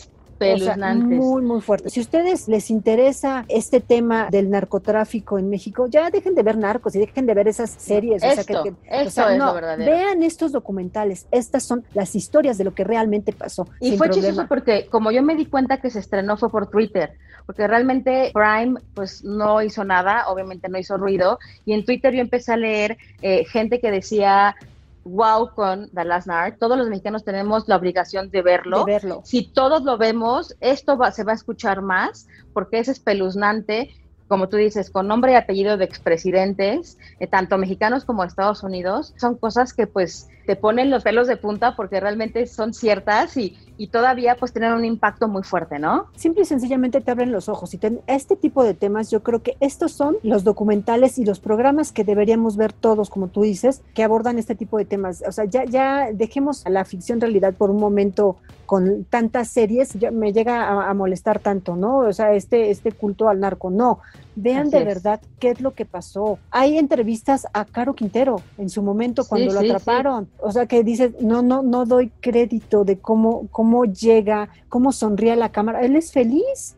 O 0.40 0.44
sea, 0.44 0.54
Espeluznantes. 0.54 1.18
muy, 1.18 1.42
muy 1.42 1.60
fuerte. 1.60 1.90
Si 1.90 2.00
a 2.00 2.02
ustedes 2.02 2.48
les 2.48 2.70
interesa 2.70 3.44
este 3.48 3.80
tema 3.80 4.28
del 4.30 4.48
narcotráfico 4.50 5.38
en 5.38 5.50
México, 5.50 5.86
ya 5.88 6.10
dejen 6.10 6.34
de 6.34 6.42
ver 6.42 6.56
narcos 6.56 6.94
y 6.96 6.98
dejen 7.00 7.26
de 7.26 7.34
ver 7.34 7.48
esas 7.48 7.70
series. 7.70 8.22
o 8.22 8.26
sea, 8.30 8.40
Esto, 8.40 8.62
que- 8.64 8.70
que- 8.70 8.76
esto 8.88 9.08
o 9.08 9.10
sea, 9.10 9.32
es 9.32 9.38
lo 9.38 9.46
no, 9.46 9.54
verdadero. 9.54 9.90
Vean 9.90 10.22
estos 10.22 10.52
documentales. 10.52 11.26
Estas 11.30 11.62
son 11.62 11.84
las 11.94 12.14
historias 12.14 12.56
de 12.58 12.64
lo 12.64 12.74
que 12.74 12.84
realmente 12.84 13.32
pasó. 13.32 13.66
Y 13.80 13.96
fue 13.96 14.06
problema. 14.08 14.28
chistoso 14.28 14.48
porque 14.48 14.86
como 14.90 15.10
yo 15.10 15.22
me 15.22 15.34
di 15.36 15.46
cuenta 15.46 15.76
que 15.80 15.90
se 15.90 15.98
estrenó 15.98 16.36
fue 16.36 16.50
por 16.50 16.68
Twitter, 16.68 17.12
porque 17.46 17.66
realmente 17.66 18.30
Prime 18.32 18.80
pues 18.94 19.22
no 19.24 19.60
hizo 19.62 19.84
nada, 19.84 20.28
obviamente 20.28 20.68
no 20.68 20.78
hizo 20.78 20.96
ruido, 20.96 21.38
y 21.66 21.72
en 21.72 21.84
Twitter 21.84 22.14
yo 22.14 22.20
empecé 22.20 22.52
a 22.52 22.56
leer 22.56 22.96
eh, 23.22 23.44
gente 23.44 23.80
que 23.80 23.90
decía, 23.90 24.54
wow 25.04 25.50
con 25.54 25.88
The 25.90 26.04
Last 26.04 26.26
Night, 26.26 26.56
todos 26.58 26.76
los 26.76 26.88
mexicanos 26.88 27.24
tenemos 27.24 27.68
la 27.68 27.76
obligación 27.76 28.30
de 28.30 28.42
verlo. 28.42 28.84
De 28.84 28.92
verlo. 28.92 29.22
Si 29.24 29.46
todos 29.52 29.82
lo 29.82 29.96
vemos, 29.98 30.56
esto 30.60 30.96
va- 30.96 31.10
se 31.12 31.24
va 31.24 31.32
a 31.32 31.36
escuchar 31.36 31.82
más, 31.82 32.26
porque 32.52 32.78
es 32.78 32.88
espeluznante, 32.88 33.94
como 34.30 34.48
tú 34.48 34.56
dices, 34.56 34.90
con 34.90 35.08
nombre 35.08 35.32
y 35.32 35.34
apellido 35.34 35.76
de 35.76 35.84
expresidentes, 35.84 36.96
eh, 37.18 37.26
tanto 37.26 37.58
mexicanos 37.58 38.04
como 38.04 38.22
Estados 38.22 38.62
Unidos, 38.62 39.12
son 39.16 39.34
cosas 39.36 39.74
que 39.74 39.88
pues 39.88 40.28
te 40.46 40.54
ponen 40.54 40.88
los 40.88 41.02
pelos 41.02 41.26
de 41.26 41.36
punta 41.36 41.74
porque 41.74 41.98
realmente 42.00 42.46
son 42.46 42.72
ciertas 42.72 43.36
y, 43.36 43.58
y 43.76 43.88
todavía 43.88 44.36
pues 44.36 44.52
tienen 44.52 44.72
un 44.72 44.84
impacto 44.84 45.26
muy 45.26 45.42
fuerte, 45.42 45.80
¿no? 45.80 46.06
Simple 46.14 46.42
y 46.42 46.46
sencillamente 46.46 47.00
te 47.00 47.10
abren 47.10 47.32
los 47.32 47.48
ojos. 47.48 47.74
Y 47.74 47.78
ten- 47.78 48.00
este 48.06 48.36
tipo 48.36 48.62
de 48.62 48.74
temas, 48.74 49.10
yo 49.10 49.22
creo 49.24 49.42
que 49.42 49.56
estos 49.60 49.92
son 49.92 50.16
los 50.22 50.44
documentales 50.44 51.18
y 51.18 51.24
los 51.24 51.40
programas 51.40 51.90
que 51.92 52.04
deberíamos 52.04 52.56
ver 52.56 52.72
todos, 52.72 53.10
como 53.10 53.28
tú 53.28 53.42
dices, 53.42 53.82
que 53.94 54.04
abordan 54.04 54.38
este 54.38 54.54
tipo 54.54 54.78
de 54.78 54.84
temas. 54.84 55.24
O 55.26 55.32
sea, 55.32 55.44
ya, 55.44 55.64
ya 55.64 56.10
dejemos 56.12 56.64
a 56.66 56.70
la 56.70 56.84
ficción 56.84 57.20
realidad 57.20 57.54
por 57.54 57.70
un 57.70 57.78
momento 57.78 58.36
con 58.70 59.02
tantas 59.02 59.48
series, 59.48 59.94
ya 59.94 60.12
me 60.12 60.32
llega 60.32 60.62
a, 60.62 60.90
a 60.90 60.94
molestar 60.94 61.40
tanto, 61.40 61.74
¿no? 61.74 61.98
O 62.06 62.12
sea, 62.12 62.34
este, 62.34 62.70
este 62.70 62.92
culto 62.92 63.28
al 63.28 63.40
narco, 63.40 63.68
no. 63.68 63.98
Vean 64.36 64.68
Así 64.68 64.70
de 64.70 64.78
es. 64.78 64.84
verdad 64.84 65.20
qué 65.40 65.50
es 65.50 65.60
lo 65.60 65.74
que 65.74 65.84
pasó. 65.86 66.38
Hay 66.52 66.78
entrevistas 66.78 67.48
a 67.52 67.64
Caro 67.64 67.94
Quintero 67.96 68.40
en 68.58 68.70
su 68.70 68.80
momento 68.80 69.24
cuando 69.26 69.50
Sí, 69.50 69.54
lo 69.56 69.60
sí, 69.62 69.66
sí. 69.66 69.72
atraparon. 69.72 70.28
O 70.38 70.52
sea, 70.52 70.66
que 70.66 70.84
dices, 70.84 71.20
no, 71.20 71.42
no, 71.42 71.62
no 71.64 71.84
doy 71.84 72.12
crédito 72.20 72.84
de 72.84 72.96
cómo, 72.96 73.48
cómo 73.50 73.86
llega, 73.86 74.48
cómo 74.68 74.92
sonríe 74.92 75.32
a 75.32 75.36
la 75.36 75.48
cámara. 75.50 75.80
Él 75.80 75.96
es 75.96 76.12
feliz. 76.12 76.76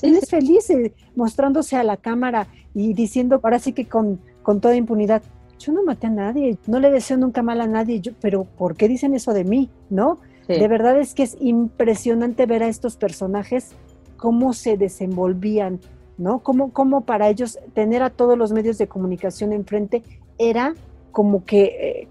Él 0.00 0.14
es 0.16 0.30
feliz 0.30 0.70
eh, 0.70 0.94
mostrándose 1.14 1.76
a 1.76 1.84
la 1.84 1.98
cámara 1.98 2.46
y 2.72 2.94
diciendo, 2.94 3.38
ahora 3.42 3.58
sí 3.58 3.74
que 3.74 3.86
con, 3.86 4.18
con 4.42 4.62
toda 4.62 4.76
impunidad, 4.76 5.20
yo 5.58 5.74
no 5.74 5.84
maté 5.84 6.06
a 6.06 6.10
nadie, 6.10 6.56
no 6.66 6.80
le 6.80 6.90
deseo 6.90 7.18
nunca 7.18 7.42
mal 7.42 7.60
a 7.60 7.66
nadie, 7.66 8.00
yo, 8.00 8.12
pero 8.22 8.44
¿por 8.44 8.76
qué 8.76 8.88
dicen 8.88 9.14
eso 9.14 9.34
de 9.34 9.44
mí? 9.44 9.68
¿No? 9.90 10.20
Sí. 10.46 10.54
De 10.54 10.68
verdad 10.68 10.98
es 10.98 11.14
que 11.14 11.22
es 11.22 11.36
impresionante 11.40 12.46
ver 12.46 12.62
a 12.62 12.68
estos 12.68 12.96
personajes 12.96 13.70
cómo 14.16 14.52
se 14.52 14.76
desenvolvían, 14.76 15.80
¿no? 16.18 16.40
Cómo, 16.40 16.72
cómo 16.72 17.02
para 17.02 17.28
ellos 17.28 17.58
tener 17.74 18.02
a 18.02 18.10
todos 18.10 18.36
los 18.38 18.52
medios 18.52 18.78
de 18.78 18.86
comunicación 18.86 19.52
enfrente 19.52 20.02
era 20.38 20.74
como 21.12 21.44
que 21.44 21.62
eh, 21.62 22.08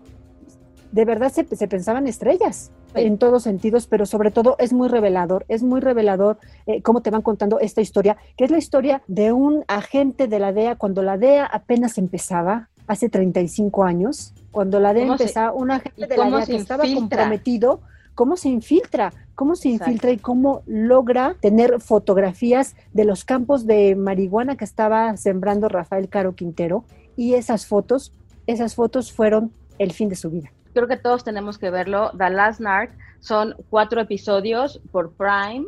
de 0.91 1.05
verdad 1.05 1.31
se, 1.31 1.43
se 1.55 1.67
pensaban 1.67 2.07
estrellas 2.07 2.71
en 2.95 3.17
todos 3.17 3.41
sentidos, 3.43 3.87
pero 3.87 4.05
sobre 4.05 4.29
todo 4.29 4.55
es 4.59 4.71
muy 4.71 4.87
revelador, 4.87 5.45
es 5.47 5.63
muy 5.63 5.81
revelador 5.81 6.37
eh, 6.67 6.83
cómo 6.83 7.01
te 7.01 7.09
van 7.09 7.23
contando 7.23 7.59
esta 7.59 7.81
historia, 7.81 8.17
que 8.37 8.45
es 8.45 8.51
la 8.51 8.59
historia 8.59 9.01
de 9.07 9.31
un 9.31 9.63
agente 9.67 10.27
de 10.27 10.37
la 10.39 10.53
DEA 10.53 10.75
cuando 10.75 11.01
la 11.01 11.17
DEA 11.17 11.45
apenas 11.45 11.97
empezaba, 11.97 12.69
hace 12.85 13.09
35 13.09 13.83
años, 13.83 14.33
cuando 14.51 14.79
la 14.79 14.93
DEA 14.93 15.05
¿Cómo 15.05 15.17
se- 15.17 15.23
empezaba, 15.23 15.53
un 15.53 15.71
agente 15.71 16.05
de 16.05 16.17
la 16.17 16.29
DEA 16.29 16.45
que 16.45 16.55
estaba 16.55 16.83
comprometido, 16.93 17.79
cómo 18.15 18.37
se 18.37 18.49
infiltra, 18.49 19.13
cómo 19.35 19.55
se 19.55 19.69
Exacto. 19.69 19.91
infiltra 19.91 20.11
y 20.11 20.17
cómo 20.17 20.61
logra 20.65 21.35
tener 21.39 21.81
fotografías 21.81 22.75
de 22.93 23.05
los 23.05 23.25
campos 23.25 23.65
de 23.65 23.95
marihuana 23.95 24.55
que 24.55 24.65
estaba 24.65 25.15
sembrando 25.17 25.69
Rafael 25.69 26.09
Caro 26.09 26.35
Quintero 26.35 26.85
y 27.15 27.33
esas 27.35 27.65
fotos, 27.65 28.11
esas 28.47 28.75
fotos 28.75 29.11
fueron 29.11 29.51
el 29.79 29.91
fin 29.91 30.09
de 30.09 30.15
su 30.15 30.29
vida. 30.29 30.51
Creo 30.73 30.87
que 30.87 30.97
todos 30.97 31.23
tenemos 31.23 31.57
que 31.57 31.69
verlo. 31.69 32.11
The 32.17 32.29
Last 32.29 32.59
Narc 32.59 32.91
son 33.19 33.55
cuatro 33.69 34.01
episodios 34.01 34.81
por 34.91 35.11
Prime. 35.13 35.65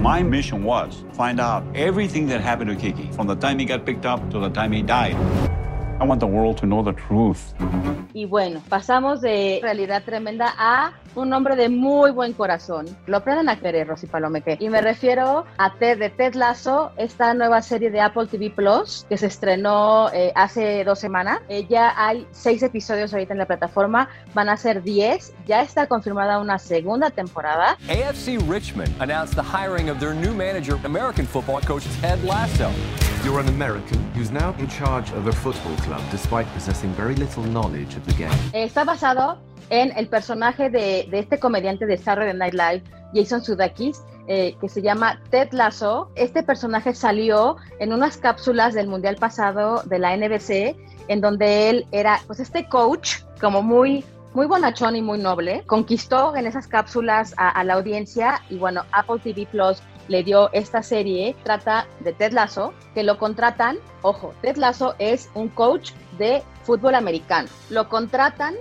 My 0.00 0.22
mission 0.22 0.64
was 0.64 1.04
find 1.12 1.40
out 1.40 1.64
everything 1.74 2.26
that 2.28 2.40
happened 2.40 2.70
to 2.70 2.76
Kiki, 2.76 3.10
from 3.12 3.26
the 3.26 3.36
time 3.36 3.58
he 3.58 3.66
got 3.66 3.84
picked 3.84 4.06
up 4.06 4.20
to 4.30 4.38
the 4.38 4.50
time 4.50 4.72
he 4.72 4.82
died. 4.82 5.16
I 6.00 6.04
want 6.06 6.20
the 6.20 6.26
world 6.26 6.56
to 6.58 6.66
know 6.66 6.82
the 6.82 6.92
truth. 6.92 7.38
Y 8.12 8.26
bueno, 8.26 8.60
pasamos 8.68 9.20
de 9.20 9.60
realidad 9.62 10.02
tremenda 10.04 10.54
a 10.56 10.92
un 11.14 11.32
hombre 11.32 11.56
de 11.56 11.68
muy 11.68 12.10
buen 12.10 12.32
corazón. 12.32 12.86
Lo 13.06 13.18
aprendan 13.18 13.48
a 13.48 13.58
querer, 13.58 13.86
Rosy 13.86 14.06
Palomeque. 14.06 14.56
Y 14.60 14.68
me 14.68 14.80
refiero 14.80 15.44
a 15.58 15.74
Ted 15.74 15.98
de 15.98 16.10
Ted 16.10 16.34
Lasso, 16.34 16.92
esta 16.96 17.34
nueva 17.34 17.62
serie 17.62 17.90
de 17.90 18.00
Apple 18.00 18.26
TV 18.26 18.50
Plus 18.50 19.06
que 19.08 19.16
se 19.16 19.26
estrenó 19.26 20.10
eh, 20.12 20.32
hace 20.34 20.84
dos 20.84 20.98
semanas. 20.98 21.40
Eh, 21.48 21.66
ya 21.68 21.94
hay 21.96 22.26
seis 22.32 22.62
episodios 22.62 23.12
ahorita 23.12 23.32
en 23.32 23.38
la 23.38 23.46
plataforma, 23.46 24.08
van 24.34 24.48
a 24.48 24.56
ser 24.56 24.82
diez. 24.82 25.32
Ya 25.46 25.62
está 25.62 25.86
confirmada 25.86 26.38
una 26.38 26.58
segunda 26.58 27.10
temporada. 27.10 27.76
AFC 27.88 28.38
Richmond 28.48 28.90
announced 29.00 29.34
the 29.36 29.42
hiring 29.42 29.90
of 29.90 29.98
their 29.98 30.14
new 30.14 30.34
manager, 30.34 30.78
American 30.84 31.26
football 31.26 31.60
coach 31.60 31.84
Ted 32.00 32.22
Lasso. 32.24 32.70
You're 33.24 33.40
an 33.40 33.48
American 33.48 33.98
who's 34.12 34.30
now 34.30 34.54
in 34.58 34.68
charge 34.68 35.10
of 35.12 35.26
a 35.26 35.32
football 35.32 35.74
club 35.78 36.02
despite 36.10 36.46
possessing 36.52 36.92
very 36.92 37.14
little 37.14 37.42
knowledge 37.44 37.96
of 37.96 38.04
the 38.04 38.12
game. 38.12 38.34
Está 38.52 38.84
basado 38.84 39.38
en 39.70 39.96
el 39.96 40.08
personaje 40.08 40.68
de, 40.68 41.08
de 41.10 41.20
este 41.20 41.38
comediante 41.38 41.86
de 41.86 41.96
Saturday 41.96 42.34
Night 42.34 42.52
Live, 42.52 42.82
Jason 43.14 43.42
Sudeikis, 43.42 44.02
eh, 44.28 44.54
que 44.60 44.68
se 44.68 44.82
llama 44.82 45.22
Ted 45.30 45.52
Lasso. 45.52 46.10
Este 46.16 46.42
personaje 46.42 46.92
salió 46.92 47.56
en 47.80 47.94
unas 47.94 48.18
cápsulas 48.18 48.74
del 48.74 48.88
Mundial 48.88 49.16
pasado 49.16 49.82
de 49.86 49.98
la 49.98 50.14
NBC, 50.14 50.76
en 51.08 51.22
donde 51.22 51.70
él 51.70 51.86
era, 51.92 52.20
pues, 52.26 52.40
este 52.40 52.68
coach, 52.68 53.20
como 53.40 53.62
muy 53.62 54.04
muy 54.34 54.46
bonachón 54.46 54.96
y 54.96 55.00
muy 55.00 55.18
noble, 55.18 55.62
conquistó 55.64 56.34
en 56.34 56.48
esas 56.48 56.66
cápsulas 56.66 57.34
a, 57.36 57.50
a 57.50 57.62
la 57.62 57.74
audiencia 57.74 58.42
y 58.50 58.58
bueno, 58.58 58.82
Apple 58.90 59.20
TV 59.22 59.46
Plus 59.46 59.80
le 60.08 60.22
dio 60.22 60.52
esta 60.52 60.82
serie, 60.82 61.34
trata 61.42 61.86
de 62.00 62.12
Ted 62.12 62.32
Lasso, 62.32 62.72
que 62.94 63.02
lo 63.02 63.18
contratan, 63.18 63.78
ojo, 64.02 64.34
Ted 64.42 64.56
Lasso 64.56 64.94
es 64.98 65.30
un 65.34 65.48
coach 65.48 65.92
de 66.18 66.42
fútbol 66.62 66.94
americano, 66.94 67.48
lo 67.70 67.88
contratan 67.88 68.54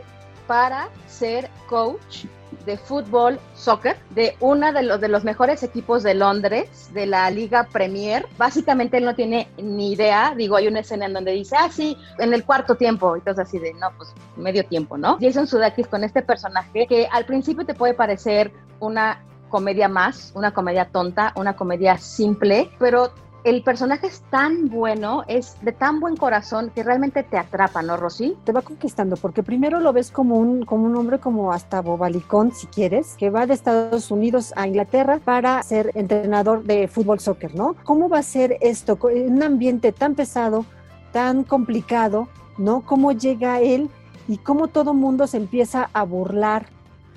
para 0.48 0.90
ser 1.08 1.50
coach 1.68 2.26
de 2.66 2.78
fútbol, 2.78 3.40
soccer, 3.56 3.98
de 4.12 4.36
uno 4.40 4.72
de 4.72 4.84
los, 4.84 5.02
de 5.02 5.08
los 5.08 5.24
mejores 5.24 5.64
equipos 5.64 6.04
de 6.04 6.14
Londres, 6.14 6.90
de 6.94 7.06
la 7.06 7.30
Liga 7.30 7.68
Premier. 7.72 8.28
Básicamente 8.38 8.98
él 8.98 9.06
no 9.06 9.16
tiene 9.16 9.50
ni 9.58 9.94
idea, 9.94 10.34
digo, 10.36 10.56
hay 10.56 10.68
una 10.68 10.80
escena 10.80 11.06
en 11.08 11.14
donde 11.14 11.32
dice, 11.32 11.56
ah, 11.58 11.70
sí, 11.72 11.98
en 12.20 12.34
el 12.34 12.46
cuarto 12.46 12.76
tiempo, 12.76 13.16
entonces 13.16 13.48
así 13.48 13.60
de, 13.60 13.74
no, 13.74 13.92
pues 13.98 14.14
medio 14.38 14.64
tiempo, 14.66 14.98
¿no? 14.98 15.18
Jason 15.20 15.48
Sudeikis 15.48 15.88
con 15.88 16.04
este 16.04 16.22
personaje 16.22 16.88
que 16.88 17.08
al 17.12 17.26
principio 17.26 17.66
te 17.66 17.74
puede 17.74 17.94
parecer 17.94 18.52
una 18.80 19.20
comedia 19.54 19.88
más, 19.88 20.32
una 20.34 20.52
comedia 20.52 20.86
tonta, 20.86 21.32
una 21.36 21.56
comedia 21.56 22.00
simple, 22.00 22.72
pero 22.80 23.12
el 23.44 23.62
personaje 23.62 24.08
es 24.08 24.22
tan 24.32 24.68
bueno, 24.68 25.24
es 25.28 25.58
de 25.62 25.72
tan 25.74 26.00
buen 26.00 26.18
corazón 26.18 26.72
que 26.74 26.82
realmente 26.82 27.22
te 27.22 27.38
atrapa, 27.38 27.84
¿no, 27.84 27.96
Rosy? 27.96 28.36
Te 28.46 28.52
va 28.52 28.64
conquistando, 28.64 29.16
porque 29.16 29.44
primero 29.44 29.80
lo 29.80 29.94
ves 29.94 30.10
como 30.10 30.38
un, 30.38 30.66
como 30.66 30.86
un 30.86 30.96
hombre 30.96 31.20
como 31.20 31.54
hasta 31.54 31.82
bobalicón, 31.82 32.52
si 32.52 32.66
quieres, 32.66 33.14
que 33.16 33.30
va 33.30 33.46
de 33.46 33.54
Estados 33.54 34.10
Unidos 34.10 34.54
a 34.56 34.66
Inglaterra 34.66 35.20
para 35.24 35.62
ser 35.62 35.92
entrenador 35.94 36.64
de 36.64 36.88
fútbol 36.88 37.20
soccer, 37.20 37.54
¿no? 37.54 37.76
¿Cómo 37.84 38.10
va 38.10 38.18
a 38.18 38.24
ser 38.24 38.58
esto 38.60 38.98
en 39.08 39.34
un 39.34 39.44
ambiente 39.44 39.92
tan 39.92 40.16
pesado, 40.16 40.66
tan 41.12 41.44
complicado, 41.44 42.28
¿no? 42.58 42.82
¿Cómo 42.82 43.12
llega 43.12 43.62
él 43.62 43.92
y 44.28 44.38
cómo 44.38 44.68
todo 44.68 44.96
mundo 44.96 45.28
se 45.28 45.38
empieza 45.38 45.92
a 45.94 46.02
burlar 46.06 46.66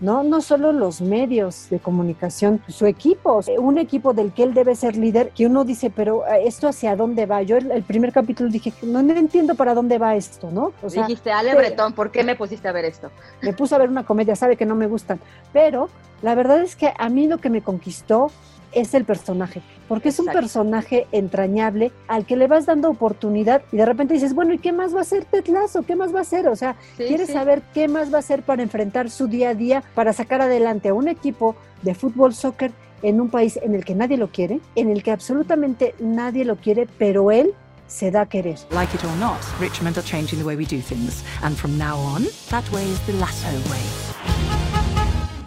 ¿no? 0.00 0.22
No 0.22 0.40
solo 0.40 0.72
los 0.72 1.00
medios 1.00 1.68
de 1.70 1.78
comunicación, 1.78 2.60
su 2.68 2.86
equipo, 2.86 3.40
un 3.58 3.78
equipo 3.78 4.12
del 4.12 4.32
que 4.32 4.42
él 4.42 4.54
debe 4.54 4.74
ser 4.74 4.96
líder, 4.96 5.30
que 5.30 5.46
uno 5.46 5.64
dice, 5.64 5.90
pero 5.90 6.26
eh, 6.26 6.42
¿esto 6.46 6.68
hacia 6.68 6.96
dónde 6.96 7.26
va? 7.26 7.42
Yo 7.42 7.56
el, 7.56 7.82
primer 7.82 8.12
capítulo 8.12 8.50
dije, 8.50 8.72
no, 8.82 9.00
entiendo 9.00 9.54
para 9.54 9.74
dónde 9.74 9.98
va 9.98 10.16
esto, 10.16 10.50
¿no? 10.50 10.72
O 10.82 10.90
sea, 10.90 11.06
Dijiste, 11.06 11.32
Ale 11.32 11.54
Bretón, 11.54 11.92
¿por 11.92 12.10
qué 12.10 12.24
me 12.24 12.36
pusiste 12.36 12.68
a 12.68 12.72
ver 12.72 12.84
esto? 12.84 13.10
Me 13.42 13.52
puse 13.52 13.74
a 13.74 13.78
ver 13.78 13.88
una 13.88 14.04
comedia, 14.04 14.36
sabe 14.36 14.56
que 14.56 14.66
no 14.66 14.74
me 14.74 14.86
gustan, 14.86 15.20
pero 15.52 15.88
la 16.22 16.34
verdad 16.34 16.60
es 16.60 16.76
que 16.76 16.92
a 16.96 17.08
mí 17.08 17.26
lo 17.26 17.38
que 17.38 17.50
me 17.50 17.62
conquistó 17.62 18.30
es 18.76 18.92
el 18.92 19.04
personaje, 19.04 19.62
porque 19.88 20.10
es 20.10 20.18
un 20.18 20.26
personaje 20.26 21.06
entrañable 21.10 21.92
al 22.08 22.26
que 22.26 22.36
le 22.36 22.46
vas 22.46 22.66
dando 22.66 22.90
oportunidad 22.90 23.62
y 23.72 23.78
de 23.78 23.86
repente 23.86 24.14
dices, 24.14 24.34
bueno, 24.34 24.52
¿y 24.52 24.58
qué 24.58 24.70
más 24.72 24.94
va 24.94 24.98
a 24.98 25.02
hacer 25.02 25.24
Ted 25.24 25.46
Lasso? 25.46 25.82
¿Qué 25.82 25.96
más 25.96 26.14
va 26.14 26.18
a 26.18 26.22
hacer? 26.22 26.46
O 26.48 26.56
sea, 26.56 26.76
quieres 26.96 27.30
saber 27.30 27.62
qué 27.72 27.88
más 27.88 28.12
va 28.12 28.16
a 28.16 28.20
hacer 28.20 28.42
para 28.42 28.62
enfrentar 28.62 29.08
su 29.10 29.28
día 29.28 29.50
a 29.50 29.54
día, 29.54 29.82
para 29.94 30.12
sacar 30.12 30.42
adelante 30.42 30.90
a 30.90 30.94
un 30.94 31.08
equipo 31.08 31.56
de 31.80 31.94
fútbol, 31.94 32.34
soccer 32.34 32.70
en 33.02 33.20
un 33.20 33.30
país 33.30 33.58
en 33.62 33.74
el 33.74 33.84
que 33.84 33.94
nadie 33.94 34.18
lo 34.18 34.28
quiere, 34.28 34.60
en 34.74 34.90
el 34.90 35.02
que 35.02 35.10
absolutamente 35.10 35.94
nadie 35.98 36.44
lo 36.44 36.56
quiere, 36.56 36.86
pero 36.98 37.30
él 37.30 37.54
se 37.86 38.10
da 38.10 38.22
a 38.22 38.26
querer. 38.26 38.58
Like 38.72 38.94
it 38.94 39.04
or 39.04 39.16
not, 39.16 39.38
Richmond 39.58 39.96
are 39.96 40.06
changing 40.06 40.38
the 40.38 40.44
way 40.44 40.56
we 40.56 40.66
do 40.66 40.80
things, 40.82 41.24
and 41.42 41.56
from 41.56 41.78
now 41.78 41.96
on, 41.96 42.26
that 42.50 42.70
way 42.72 42.84
is 42.84 43.00
the 43.06 43.14
Lasso 43.14 43.48
way. 43.70 43.80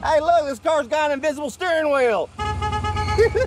Hey, 0.01 0.19
look, 0.19 0.47
this 0.47 0.59
car's 0.59 0.87
got 0.87 1.11
an 1.11 1.19
invisible 1.19 1.51
steering 1.51 1.91
wheel. 1.91 2.29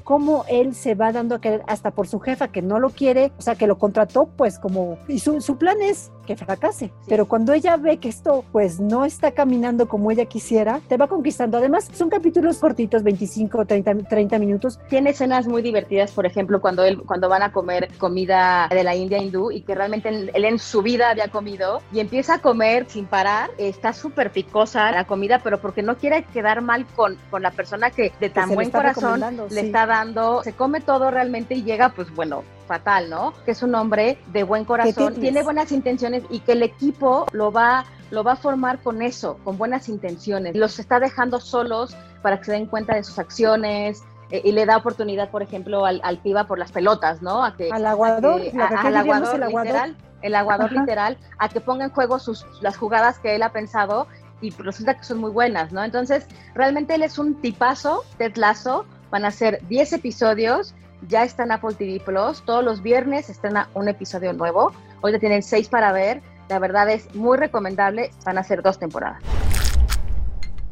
Cómo 0.05 0.45
él 0.49 0.75
se 0.75 0.95
va 0.95 1.13
dando 1.13 1.35
a 1.35 1.41
querer 1.41 1.63
hasta 1.67 1.91
por 1.91 2.07
su 2.07 2.21
jefa 2.21 2.49
que 2.49 2.63
no 2.63 2.79
lo 2.79 2.91
quiere, 2.91 3.33
o 3.39 3.43
sea, 3.43 3.55
que 3.55 3.67
lo 3.67 3.79
contrató 3.79 4.27
pues 4.37 4.59
como, 4.59 4.99
y 5.09 5.19
su, 5.19 5.41
su 5.41 5.57
plan 5.57 5.81
es 5.83 6.11
que 6.23 6.37
fracase, 6.37 6.93
pero 7.09 7.27
cuando 7.27 7.53
ella 7.53 7.77
ve 7.77 7.99
que 7.99 8.09
esto 8.09 8.45
pues 8.53 8.81
no 8.81 9.05
está 9.05 9.33
caminando 9.33 9.89
como 9.89 10.11
ella 10.11 10.27
quisiera, 10.27 10.81
te 10.89 10.97
va 10.97 11.09
conquistando. 11.09 11.59
Además, 11.59 11.89
son 11.93 12.09
capítulos 12.09 12.59
cortitos, 12.59 13.03
25, 13.03 13.65
30, 13.65 13.95
30 14.09 14.39
minutos. 14.39 14.79
Tiene 14.89 15.11
escenas 15.11 15.47
muy 15.47 15.63
divertidas, 15.63 16.13
por 16.13 16.27
ejemplo, 16.27 16.61
cuando 16.61 16.85
él, 16.85 17.03
cuando 17.05 17.29
van 17.29 17.43
a 17.43 17.53
comer 17.53 17.89
comida 17.99 18.69
de 18.71 18.85
la 18.85 18.95
India 18.95 19.19
hindú 19.19 19.51
y 19.51 19.63
que 19.63 19.75
realmente 19.75 20.09
él 20.09 20.45
en 20.45 20.59
su 20.59 20.83
vida 20.83 21.11
había 21.11 21.29
comido 21.29 21.83
y 21.93 22.01
empieza 22.01 22.35
a 22.35 22.39
comer 22.39 22.87
sin 22.89 23.07
parar, 23.07 23.51
está 23.59 23.93
súper 23.93 24.31
picosa 24.31 24.91
la 24.93 25.07
comida, 25.07 25.41
pero 25.43 25.61
porque 25.61 25.83
no 25.83 25.97
quiere 25.97 26.25
quedar 26.25 26.63
mal 26.63 26.87
con, 26.97 27.17
con 27.31 27.43
la 27.43 27.51
persona 27.51 27.91
que 27.91 28.13
de 28.21 28.31
tan 28.31 28.55
buen 28.55 28.71
corazón 28.71 29.23
le 29.51 29.61
está 29.61 29.87
dando, 29.87 30.43
se 30.43 30.53
come 30.53 30.81
todo 30.81 31.11
realmente 31.11 31.55
y 31.55 31.63
llega, 31.63 31.91
pues 31.91 32.15
bueno, 32.15 32.43
fatal, 32.63 33.11
¿no? 33.11 33.33
Que 33.45 33.53
es 33.53 33.63
un 33.63 33.75
hombre 33.75 34.19
de 34.33 34.43
buen 34.43 34.65
corazón, 34.65 35.15
tiene 35.15 35.43
buenas 35.43 35.73
intenciones 35.73 36.23
y 36.31 36.41
que 36.41 36.53
el 36.53 36.63
equipo 36.63 37.27
lo 37.33 37.53
va 37.53 37.85
lo 38.11 38.23
va 38.23 38.33
a 38.33 38.37
formar 38.37 38.79
con 38.81 39.01
eso, 39.01 39.39
con 39.43 39.57
buenas 39.57 39.89
intenciones. 39.89 40.55
Los 40.55 40.79
está 40.79 41.01
dejando 41.01 41.41
solos 41.41 41.97
para 42.21 42.39
que 42.39 42.45
se 42.45 42.53
den 42.53 42.67
cuenta 42.67 42.95
de 42.95 43.05
sus 43.05 43.19
acciones, 43.19 44.03
eh, 44.31 44.43
y 44.45 44.53
le 44.53 44.67
da 44.67 44.77
oportunidad, 44.77 45.31
por 45.31 45.43
ejemplo, 45.43 45.87
al, 45.87 46.01
al 46.05 46.19
piba 46.19 46.45
por 46.45 46.59
las 46.59 46.73
pelotas, 46.73 47.23
¿no? 47.23 47.43
A 47.43 47.57
que, 47.57 47.71
al 47.71 47.87
aguador, 47.87 48.43
al 48.43 48.97
aguador, 48.97 49.37
el 49.37 49.43
aguador. 49.43 49.67
literal, 49.67 49.97
el 50.21 50.35
aguador 50.35 50.73
literal, 50.73 51.19
a 51.39 51.49
que 51.49 51.61
ponga 51.63 51.85
en 51.85 51.91
juego 51.91 52.19
sus, 52.19 52.47
las 52.61 52.77
jugadas 52.77 53.19
que 53.19 53.35
él 53.35 53.43
ha 53.43 53.51
pensado 53.51 54.07
y 54.43 54.51
resulta 54.51 54.95
que 54.95 55.05
son 55.05 55.19
muy 55.19 55.31
buenas, 55.31 55.73
¿no? 55.73 55.83
Entonces, 55.83 56.27
realmente 56.55 56.95
él 56.95 57.03
es 57.03 57.19
un 57.19 57.41
tipazo, 57.41 58.05
Ted 58.19 58.37
Lasso, 58.37 58.85
Van 59.13 59.27
a 59.27 59.31
ser 59.31 59.61
10 59.69 59.93
episodios, 59.93 60.75
ya 61.09 61.25
está 61.25 61.45
en 61.45 61.53
Apple 61.53 61.75
TV 61.75 62.01
Plus. 62.01 62.43
Todos 62.45 62.65
los 62.65 62.83
viernes 62.83 63.29
estrena 63.29 63.69
un 63.75 63.89
episodio 63.89 64.33
nuevo. 64.33 64.73
Hoy 65.01 65.13
ya 65.13 65.19
tienen 65.19 65.43
6 65.43 65.69
para 65.69 65.93
ver. 65.93 66.23
La 66.49 66.59
verdad 66.59 66.91
es 66.91 67.15
muy 67.15 67.39
recomendable. 67.39 68.11
Van 68.25 68.39
a 68.39 68.43
ser 68.43 68.63
dos 68.63 68.79
temporadas. 68.79 69.23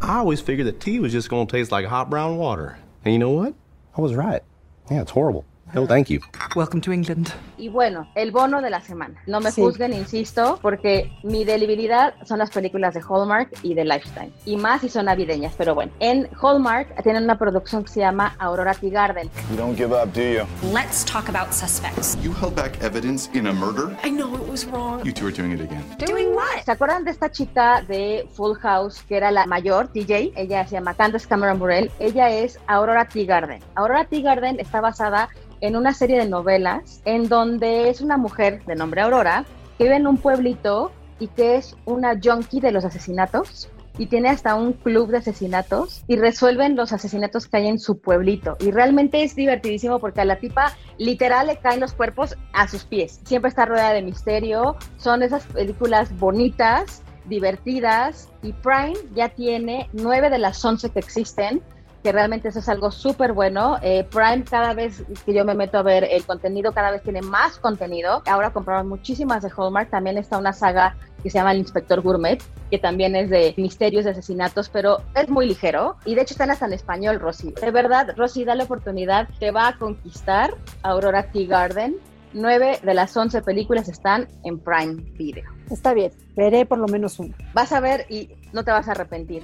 I 0.03 0.19
always 0.19 0.41
figured 0.41 0.67
that 0.67 0.81
tea 0.81 0.99
was 0.99 1.13
just 1.13 1.29
going 1.29 1.47
to 1.47 1.57
taste 1.57 1.71
like 1.71 1.87
hot 1.87 2.09
brown 2.09 2.39
water. 2.39 2.79
And 3.05 3.13
you 3.13 3.19
know 3.19 3.31
what? 3.31 3.55
I 3.97 4.01
was 4.01 4.15
right. 4.15 4.43
Yeah, 4.91 5.03
it's 5.03 5.13
horrible. 5.13 5.45
No, 5.73 5.87
thank 5.87 6.09
you. 6.09 6.21
Welcome 6.57 6.81
to 6.83 6.93
England. 6.93 7.29
Y 7.57 7.69
bueno, 7.69 8.09
el 8.15 8.33
bono 8.33 8.61
de 8.61 8.71
la 8.71 8.81
semana. 8.81 9.23
No 9.27 9.41
me 9.41 9.53
juzguen, 9.53 9.93
insisto, 9.93 10.59
porque 10.63 11.13
mi 11.23 11.45
debilidad 11.45 12.15
son 12.25 12.39
las 12.39 12.51
películas 12.51 12.95
de 12.95 13.01
Hallmark 13.01 13.51
y 13.63 13.75
de 13.75 13.85
Lifetime. 13.85 14.31
Y 14.47 14.57
más 14.57 14.81
si 14.81 14.89
son 14.89 15.05
navideñas, 15.05 15.55
pero 15.57 15.75
bueno. 15.75 15.93
En 16.01 16.29
Hallmark 16.41 17.03
tienen 17.03 17.25
una 17.25 17.39
producción 17.39 17.85
que 17.85 17.91
se 17.91 18.01
llama 18.01 18.35
Aurora 18.39 18.75
Tea 18.75 18.91
Garden. 18.91 19.31
You 19.51 19.57
don't 19.57 19.77
give 19.77 19.95
up, 19.95 20.13
do 20.13 20.23
you? 20.23 20.45
Let's 20.73 21.05
talk 21.05 21.29
about 21.29 21.53
suspects. 21.53 22.17
You 22.23 22.33
held 22.33 22.57
back 22.57 22.83
evidence 22.83 23.29
in 23.33 23.47
a 23.47 23.53
murder? 23.53 23.97
I 24.05 24.11
know 24.11 24.35
it 24.35 24.49
was 24.51 24.67
wrong. 24.67 25.05
You 25.05 25.13
two 25.13 25.27
are 25.27 25.33
doing 25.33 25.53
it 25.53 25.61
again. 25.61 25.85
Doing 25.99 26.35
what? 26.35 26.65
¿Se 26.65 26.73
acuerdan 26.73 27.05
de 27.05 27.13
esta 27.13 27.31
chica 27.31 27.83
de 27.87 28.27
Full 28.33 28.57
House 28.57 29.03
que 29.03 29.17
era 29.17 29.31
la 29.31 29.47
mayor, 29.47 29.89
TJ? 29.89 30.33
Ella 30.35 30.67
se 30.67 30.77
llama 30.77 30.95
Candace 30.95 31.29
Cameron 31.29 31.59
Burrell. 31.59 31.91
Ella 32.01 32.31
es 32.31 32.59
Aurora 32.67 33.05
Tea 33.05 33.27
Garden. 33.27 33.63
Aurora 33.77 34.05
Tea 34.05 34.23
Garden 34.23 34.59
está 34.59 34.81
basada 34.81 35.29
en 35.61 35.77
una 35.77 35.95
serie 35.95 36.19
de 36.19 36.29
novelas 36.29 37.03
en 37.05 37.29
donde 37.29 37.91
es 37.91 38.01
una 38.01 38.17
mujer 38.17 38.65
de 38.67 38.75
nombre 38.75 39.01
Aurora 39.01 39.45
que 39.79 39.85
vive 39.85 39.97
en 39.97 40.07
un 40.07 40.17
pueblito 40.17 40.93
y 41.19 41.29
que 41.29 41.57
es 41.57 41.77
una 41.85 42.19
junkie 42.23 42.61
de 42.61 42.73
los 42.73 42.85
asesinatos 42.85 43.71
y 43.99 44.07
tiene 44.07 44.31
hasta 44.31 44.55
un 44.55 44.73
club 44.73 45.11
de 45.11 45.19
asesinatos 45.19 46.03
y 46.09 46.17
resuelven 46.17 46.77
los 46.77 46.93
asesinatos 46.93 47.47
que 47.47 47.59
hay 47.59 47.69
en 47.69 47.79
su 47.79 48.01
pueblito. 48.01 48.57
Y 48.61 48.71
realmente 48.71 49.23
es 49.23 49.35
divertidísimo 49.37 49.99
porque 49.99 50.23
a 50.23 50.25
la 50.25 50.39
tipa 50.39 50.75
literal 50.97 51.49
le 51.49 51.59
caen 51.59 51.81
los 51.81 51.93
cuerpos 51.93 52.37
a 52.55 52.67
sus 52.67 52.85
pies. 52.85 53.21
Siempre 53.25 53.51
está 53.51 53.67
rodeada 53.67 53.93
de 53.93 54.03
misterio, 54.03 54.77
son 54.97 55.23
esas 55.23 55.45
películas 55.47 56.17
bonitas, 56.19 57.03
divertidas 57.27 58.31
y 58.43 58.53
Prime 58.55 58.97
ya 59.15 59.29
tiene 59.29 59.89
nueve 59.93 60.31
de 60.31 60.39
las 60.39 60.65
once 60.65 60.89
que 60.91 60.99
existen 60.99 61.63
que 62.03 62.13
realmente 62.13 62.49
eso 62.49 62.61
es 62.61 62.69
algo 62.69 62.91
súper 62.91 63.33
bueno. 63.33 63.79
Eh, 63.83 64.05
Prime 64.11 64.45
cada 64.45 64.75
vez 64.75 65.03
que 65.25 65.35
yo 65.35 65.45
me 65.45 65.55
meto 65.55 65.79
a 65.79 65.83
ver 65.83 66.05
el 66.05 66.25
contenido, 66.25 66.73
cada 66.73 66.91
vez 66.91 67.03
tiene 67.03 67.23
más 67.23 67.59
contenido. 67.59 68.23
Ahora 68.27 68.53
compraron 68.53 68.89
muchísimas 68.89 69.43
de 69.43 69.51
Hallmark. 69.55 69.91
También 69.91 70.19
está 70.19 70.39
una 70.39 70.53
saga 70.53 70.97
que 71.23 71.31
se 71.31 71.39
llama 71.39 71.53
El 71.53 71.59
Inspector 71.59 72.01
Gourmet, 72.01 72.43
que 72.71 72.79
también 72.79 73.15
es 73.15 73.29
de 73.29 73.55
misterios, 73.59 74.05
de 74.05 74.13
asesinatos, 74.13 74.71
pero 74.71 75.03
es 75.15 75.29
muy 75.29 75.47
ligero. 75.47 75.97
Y 76.05 76.15
de 76.15 76.23
hecho 76.23 76.35
están 76.35 76.51
hasta 76.51 76.67
en 76.67 76.73
español, 76.73 77.21
Rosy. 77.21 77.53
De 77.53 77.71
verdad, 77.71 78.15
Rosy, 78.17 78.45
dale 78.45 78.65
oportunidad. 78.65 79.29
Te 79.39 79.51
va 79.51 79.69
a 79.69 79.77
conquistar 79.77 80.55
Aurora 80.83 81.31
Tea 81.31 81.47
Garden. 81.47 81.97
Nueve 82.33 82.79
de 82.83 82.95
las 82.95 83.17
once 83.17 83.43
películas 83.43 83.89
están 83.89 84.29
en 84.45 84.61
Prime 84.61 85.03
Video. 85.15 85.51
Está 85.69 85.93
bien, 85.95 86.13
veré 86.37 86.65
por 86.65 86.79
lo 86.79 86.87
menos 86.87 87.19
uno. 87.19 87.35
Vas 87.55 87.73
a 87.73 87.81
ver 87.81 88.07
y 88.09 88.31
no 88.53 88.65
te 88.65 88.71
vas 88.71 88.87
a 88.87 88.93
arrepentir. 88.93 89.43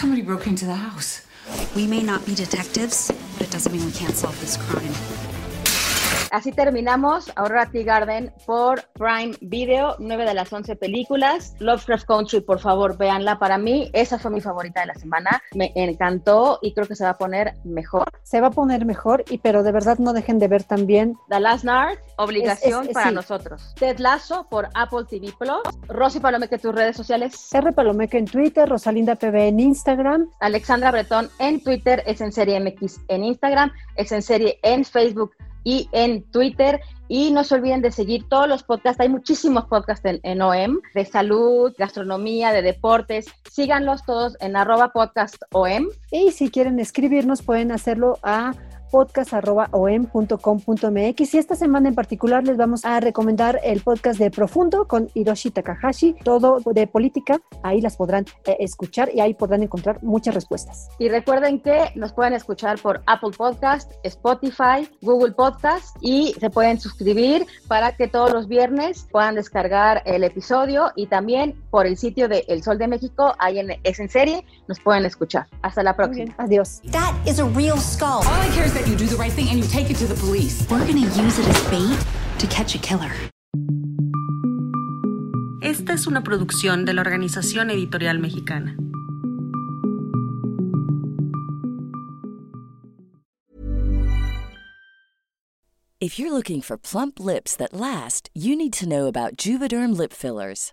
Somebody 0.00 0.22
broke 0.22 0.46
into 0.46 0.64
the 0.64 0.76
house. 0.76 1.26
We 1.76 1.86
may 1.86 2.02
not 2.02 2.24
be 2.24 2.34
detectives, 2.34 3.12
but 3.36 3.48
it 3.48 3.50
doesn't 3.50 3.70
mean 3.70 3.84
we 3.84 3.92
can't 3.92 4.16
solve 4.16 4.40
this 4.40 4.56
crime. 4.56 5.29
Así 6.30 6.52
terminamos 6.52 7.32
Aurora 7.34 7.66
Tea 7.70 7.82
Garden 7.82 8.32
por 8.46 8.84
Prime 8.92 9.36
Video, 9.40 9.96
nueve 9.98 10.24
de 10.24 10.32
las 10.32 10.52
11 10.52 10.76
películas. 10.76 11.56
Lovecraft 11.58 12.06
Country, 12.06 12.40
por 12.40 12.60
favor, 12.60 12.96
véanla. 12.96 13.40
Para 13.40 13.58
mí, 13.58 13.90
esa 13.94 14.16
fue 14.16 14.30
mi 14.30 14.40
favorita 14.40 14.80
de 14.80 14.86
la 14.86 14.94
semana. 14.94 15.42
Me 15.56 15.72
encantó 15.74 16.60
y 16.62 16.72
creo 16.72 16.86
que 16.86 16.94
se 16.94 17.02
va 17.02 17.10
a 17.10 17.18
poner 17.18 17.54
mejor. 17.64 18.04
Se 18.22 18.40
va 18.40 18.48
a 18.48 18.50
poner 18.52 18.86
mejor, 18.86 19.24
y 19.28 19.38
pero 19.38 19.64
de 19.64 19.72
verdad 19.72 19.98
no 19.98 20.12
dejen 20.12 20.38
de 20.38 20.46
ver 20.46 20.62
también 20.62 21.16
The 21.28 21.40
Last 21.40 21.64
Night, 21.64 21.98
obligación 22.16 22.88
para 22.92 23.10
nosotros. 23.10 23.74
Ted 23.74 23.98
Lasso 23.98 24.46
por 24.48 24.68
Apple 24.74 25.06
TV 25.08 25.34
Plus. 25.36 25.62
Rosy 25.88 26.20
Palomeque, 26.20 26.58
tus 26.58 26.74
redes 26.74 26.96
sociales. 26.96 27.52
R 27.52 27.72
Palomeque 27.72 28.18
en 28.18 28.26
Twitter, 28.26 28.68
Rosalinda 28.68 29.16
PB 29.16 29.34
en 29.48 29.58
Instagram. 29.58 30.30
Alexandra 30.38 30.92
Bretón 30.92 31.28
en 31.40 31.60
Twitter, 31.60 32.04
es 32.06 32.20
en 32.20 32.30
serie 32.30 32.60
MX 32.60 33.00
en 33.08 33.24
Instagram, 33.24 33.72
es 33.96 34.12
en 34.12 34.22
serie 34.22 34.60
en 34.62 34.84
Facebook 34.84 35.32
y 35.64 35.88
en 35.92 36.22
Twitter. 36.30 36.80
Y 37.08 37.32
no 37.32 37.42
se 37.42 37.56
olviden 37.56 37.82
de 37.82 37.90
seguir 37.90 38.28
todos 38.28 38.48
los 38.48 38.62
podcasts. 38.62 39.00
Hay 39.00 39.08
muchísimos 39.08 39.64
podcasts 39.66 40.04
en, 40.04 40.20
en 40.22 40.78
de 40.94 41.04
salud, 41.04 41.72
gastronomía, 41.76 42.52
de 42.52 42.62
deportes. 42.62 43.26
Síganlos 43.50 44.04
todos 44.04 44.36
en 44.40 44.54
arroba 44.54 44.90
podcast 44.90 45.36
OM. 45.52 45.88
Y 46.12 46.30
si 46.30 46.50
quieren 46.50 46.78
escribirnos, 46.78 47.42
pueden 47.42 47.72
hacerlo 47.72 48.18
a 48.22 48.52
podcast.om.com.mx 48.90 51.34
y 51.34 51.38
esta 51.38 51.54
semana 51.54 51.88
en 51.88 51.94
particular 51.94 52.44
les 52.44 52.56
vamos 52.56 52.84
a 52.84 53.00
recomendar 53.00 53.60
el 53.62 53.80
podcast 53.80 54.18
de 54.18 54.30
Profundo 54.30 54.86
con 54.86 55.08
Hiroshi 55.14 55.50
Takahashi, 55.50 56.16
todo 56.24 56.58
de 56.64 56.86
política, 56.86 57.40
ahí 57.62 57.80
las 57.80 57.96
podrán 57.96 58.26
eh, 58.46 58.56
escuchar 58.60 59.10
y 59.14 59.20
ahí 59.20 59.34
podrán 59.34 59.62
encontrar 59.62 60.02
muchas 60.02 60.34
respuestas. 60.34 60.88
Y 60.98 61.08
recuerden 61.08 61.60
que 61.60 61.90
nos 61.94 62.12
pueden 62.12 62.34
escuchar 62.34 62.80
por 62.80 63.02
Apple 63.06 63.30
Podcast, 63.36 63.92
Spotify, 64.02 64.88
Google 65.00 65.32
Podcast 65.32 65.96
y 66.00 66.34
se 66.38 66.50
pueden 66.50 66.80
suscribir 66.80 67.46
para 67.68 67.96
que 67.96 68.08
todos 68.08 68.32
los 68.32 68.48
viernes 68.48 69.06
puedan 69.10 69.34
descargar 69.34 70.02
el 70.04 70.24
episodio 70.24 70.92
y 70.96 71.06
también 71.06 71.54
por 71.70 71.86
el 71.86 71.96
sitio 71.96 72.28
de 72.28 72.44
El 72.48 72.62
Sol 72.62 72.78
de 72.78 72.88
México, 72.88 73.34
ahí 73.38 73.58
en 73.58 73.70
Es 73.84 74.00
en 74.00 74.08
Serie, 74.08 74.44
nos 74.68 74.80
pueden 74.80 75.04
escuchar. 75.04 75.46
Hasta 75.62 75.82
la 75.82 75.94
próxima. 75.94 76.34
Adiós. 76.38 76.80
That 76.90 77.14
is 77.26 77.38
a 77.38 77.44
real 77.44 77.78
skull. 77.78 78.22
All 78.26 78.79
I 78.80 78.82
care 78.82 78.94
is 78.94 78.98
that 78.98 79.02
you 79.02 79.08
do 79.08 79.14
the 79.14 79.16
right 79.16 79.32
thing 79.32 79.48
and 79.48 79.58
you 79.58 79.66
take 79.66 79.90
it 79.90 79.96
to 79.98 80.06
the 80.06 80.14
police. 80.14 80.66
We're 80.70 80.86
gonna 80.86 81.00
use 81.00 81.38
it 81.38 81.46
as 81.48 81.70
bait 81.70 81.98
to 82.38 82.46
catch 82.46 82.74
a 82.74 82.78
killer. 82.78 83.12
Esta 85.62 85.92
es 85.92 86.06
una 86.06 86.22
producción 86.22 86.84
de 86.86 86.94
la 86.94 87.02
Organización 87.02 87.70
Editorial 87.70 88.18
Mexicana. 88.18 88.76
If 96.00 96.18
you're 96.18 96.32
looking 96.32 96.62
for 96.62 96.78
plump 96.78 97.20
lips 97.20 97.54
that 97.56 97.74
last, 97.74 98.30
you 98.34 98.56
need 98.56 98.72
to 98.74 98.88
know 98.88 99.06
about 99.06 99.36
Juvederm 99.36 99.94
lip 99.94 100.14
fillers. 100.14 100.72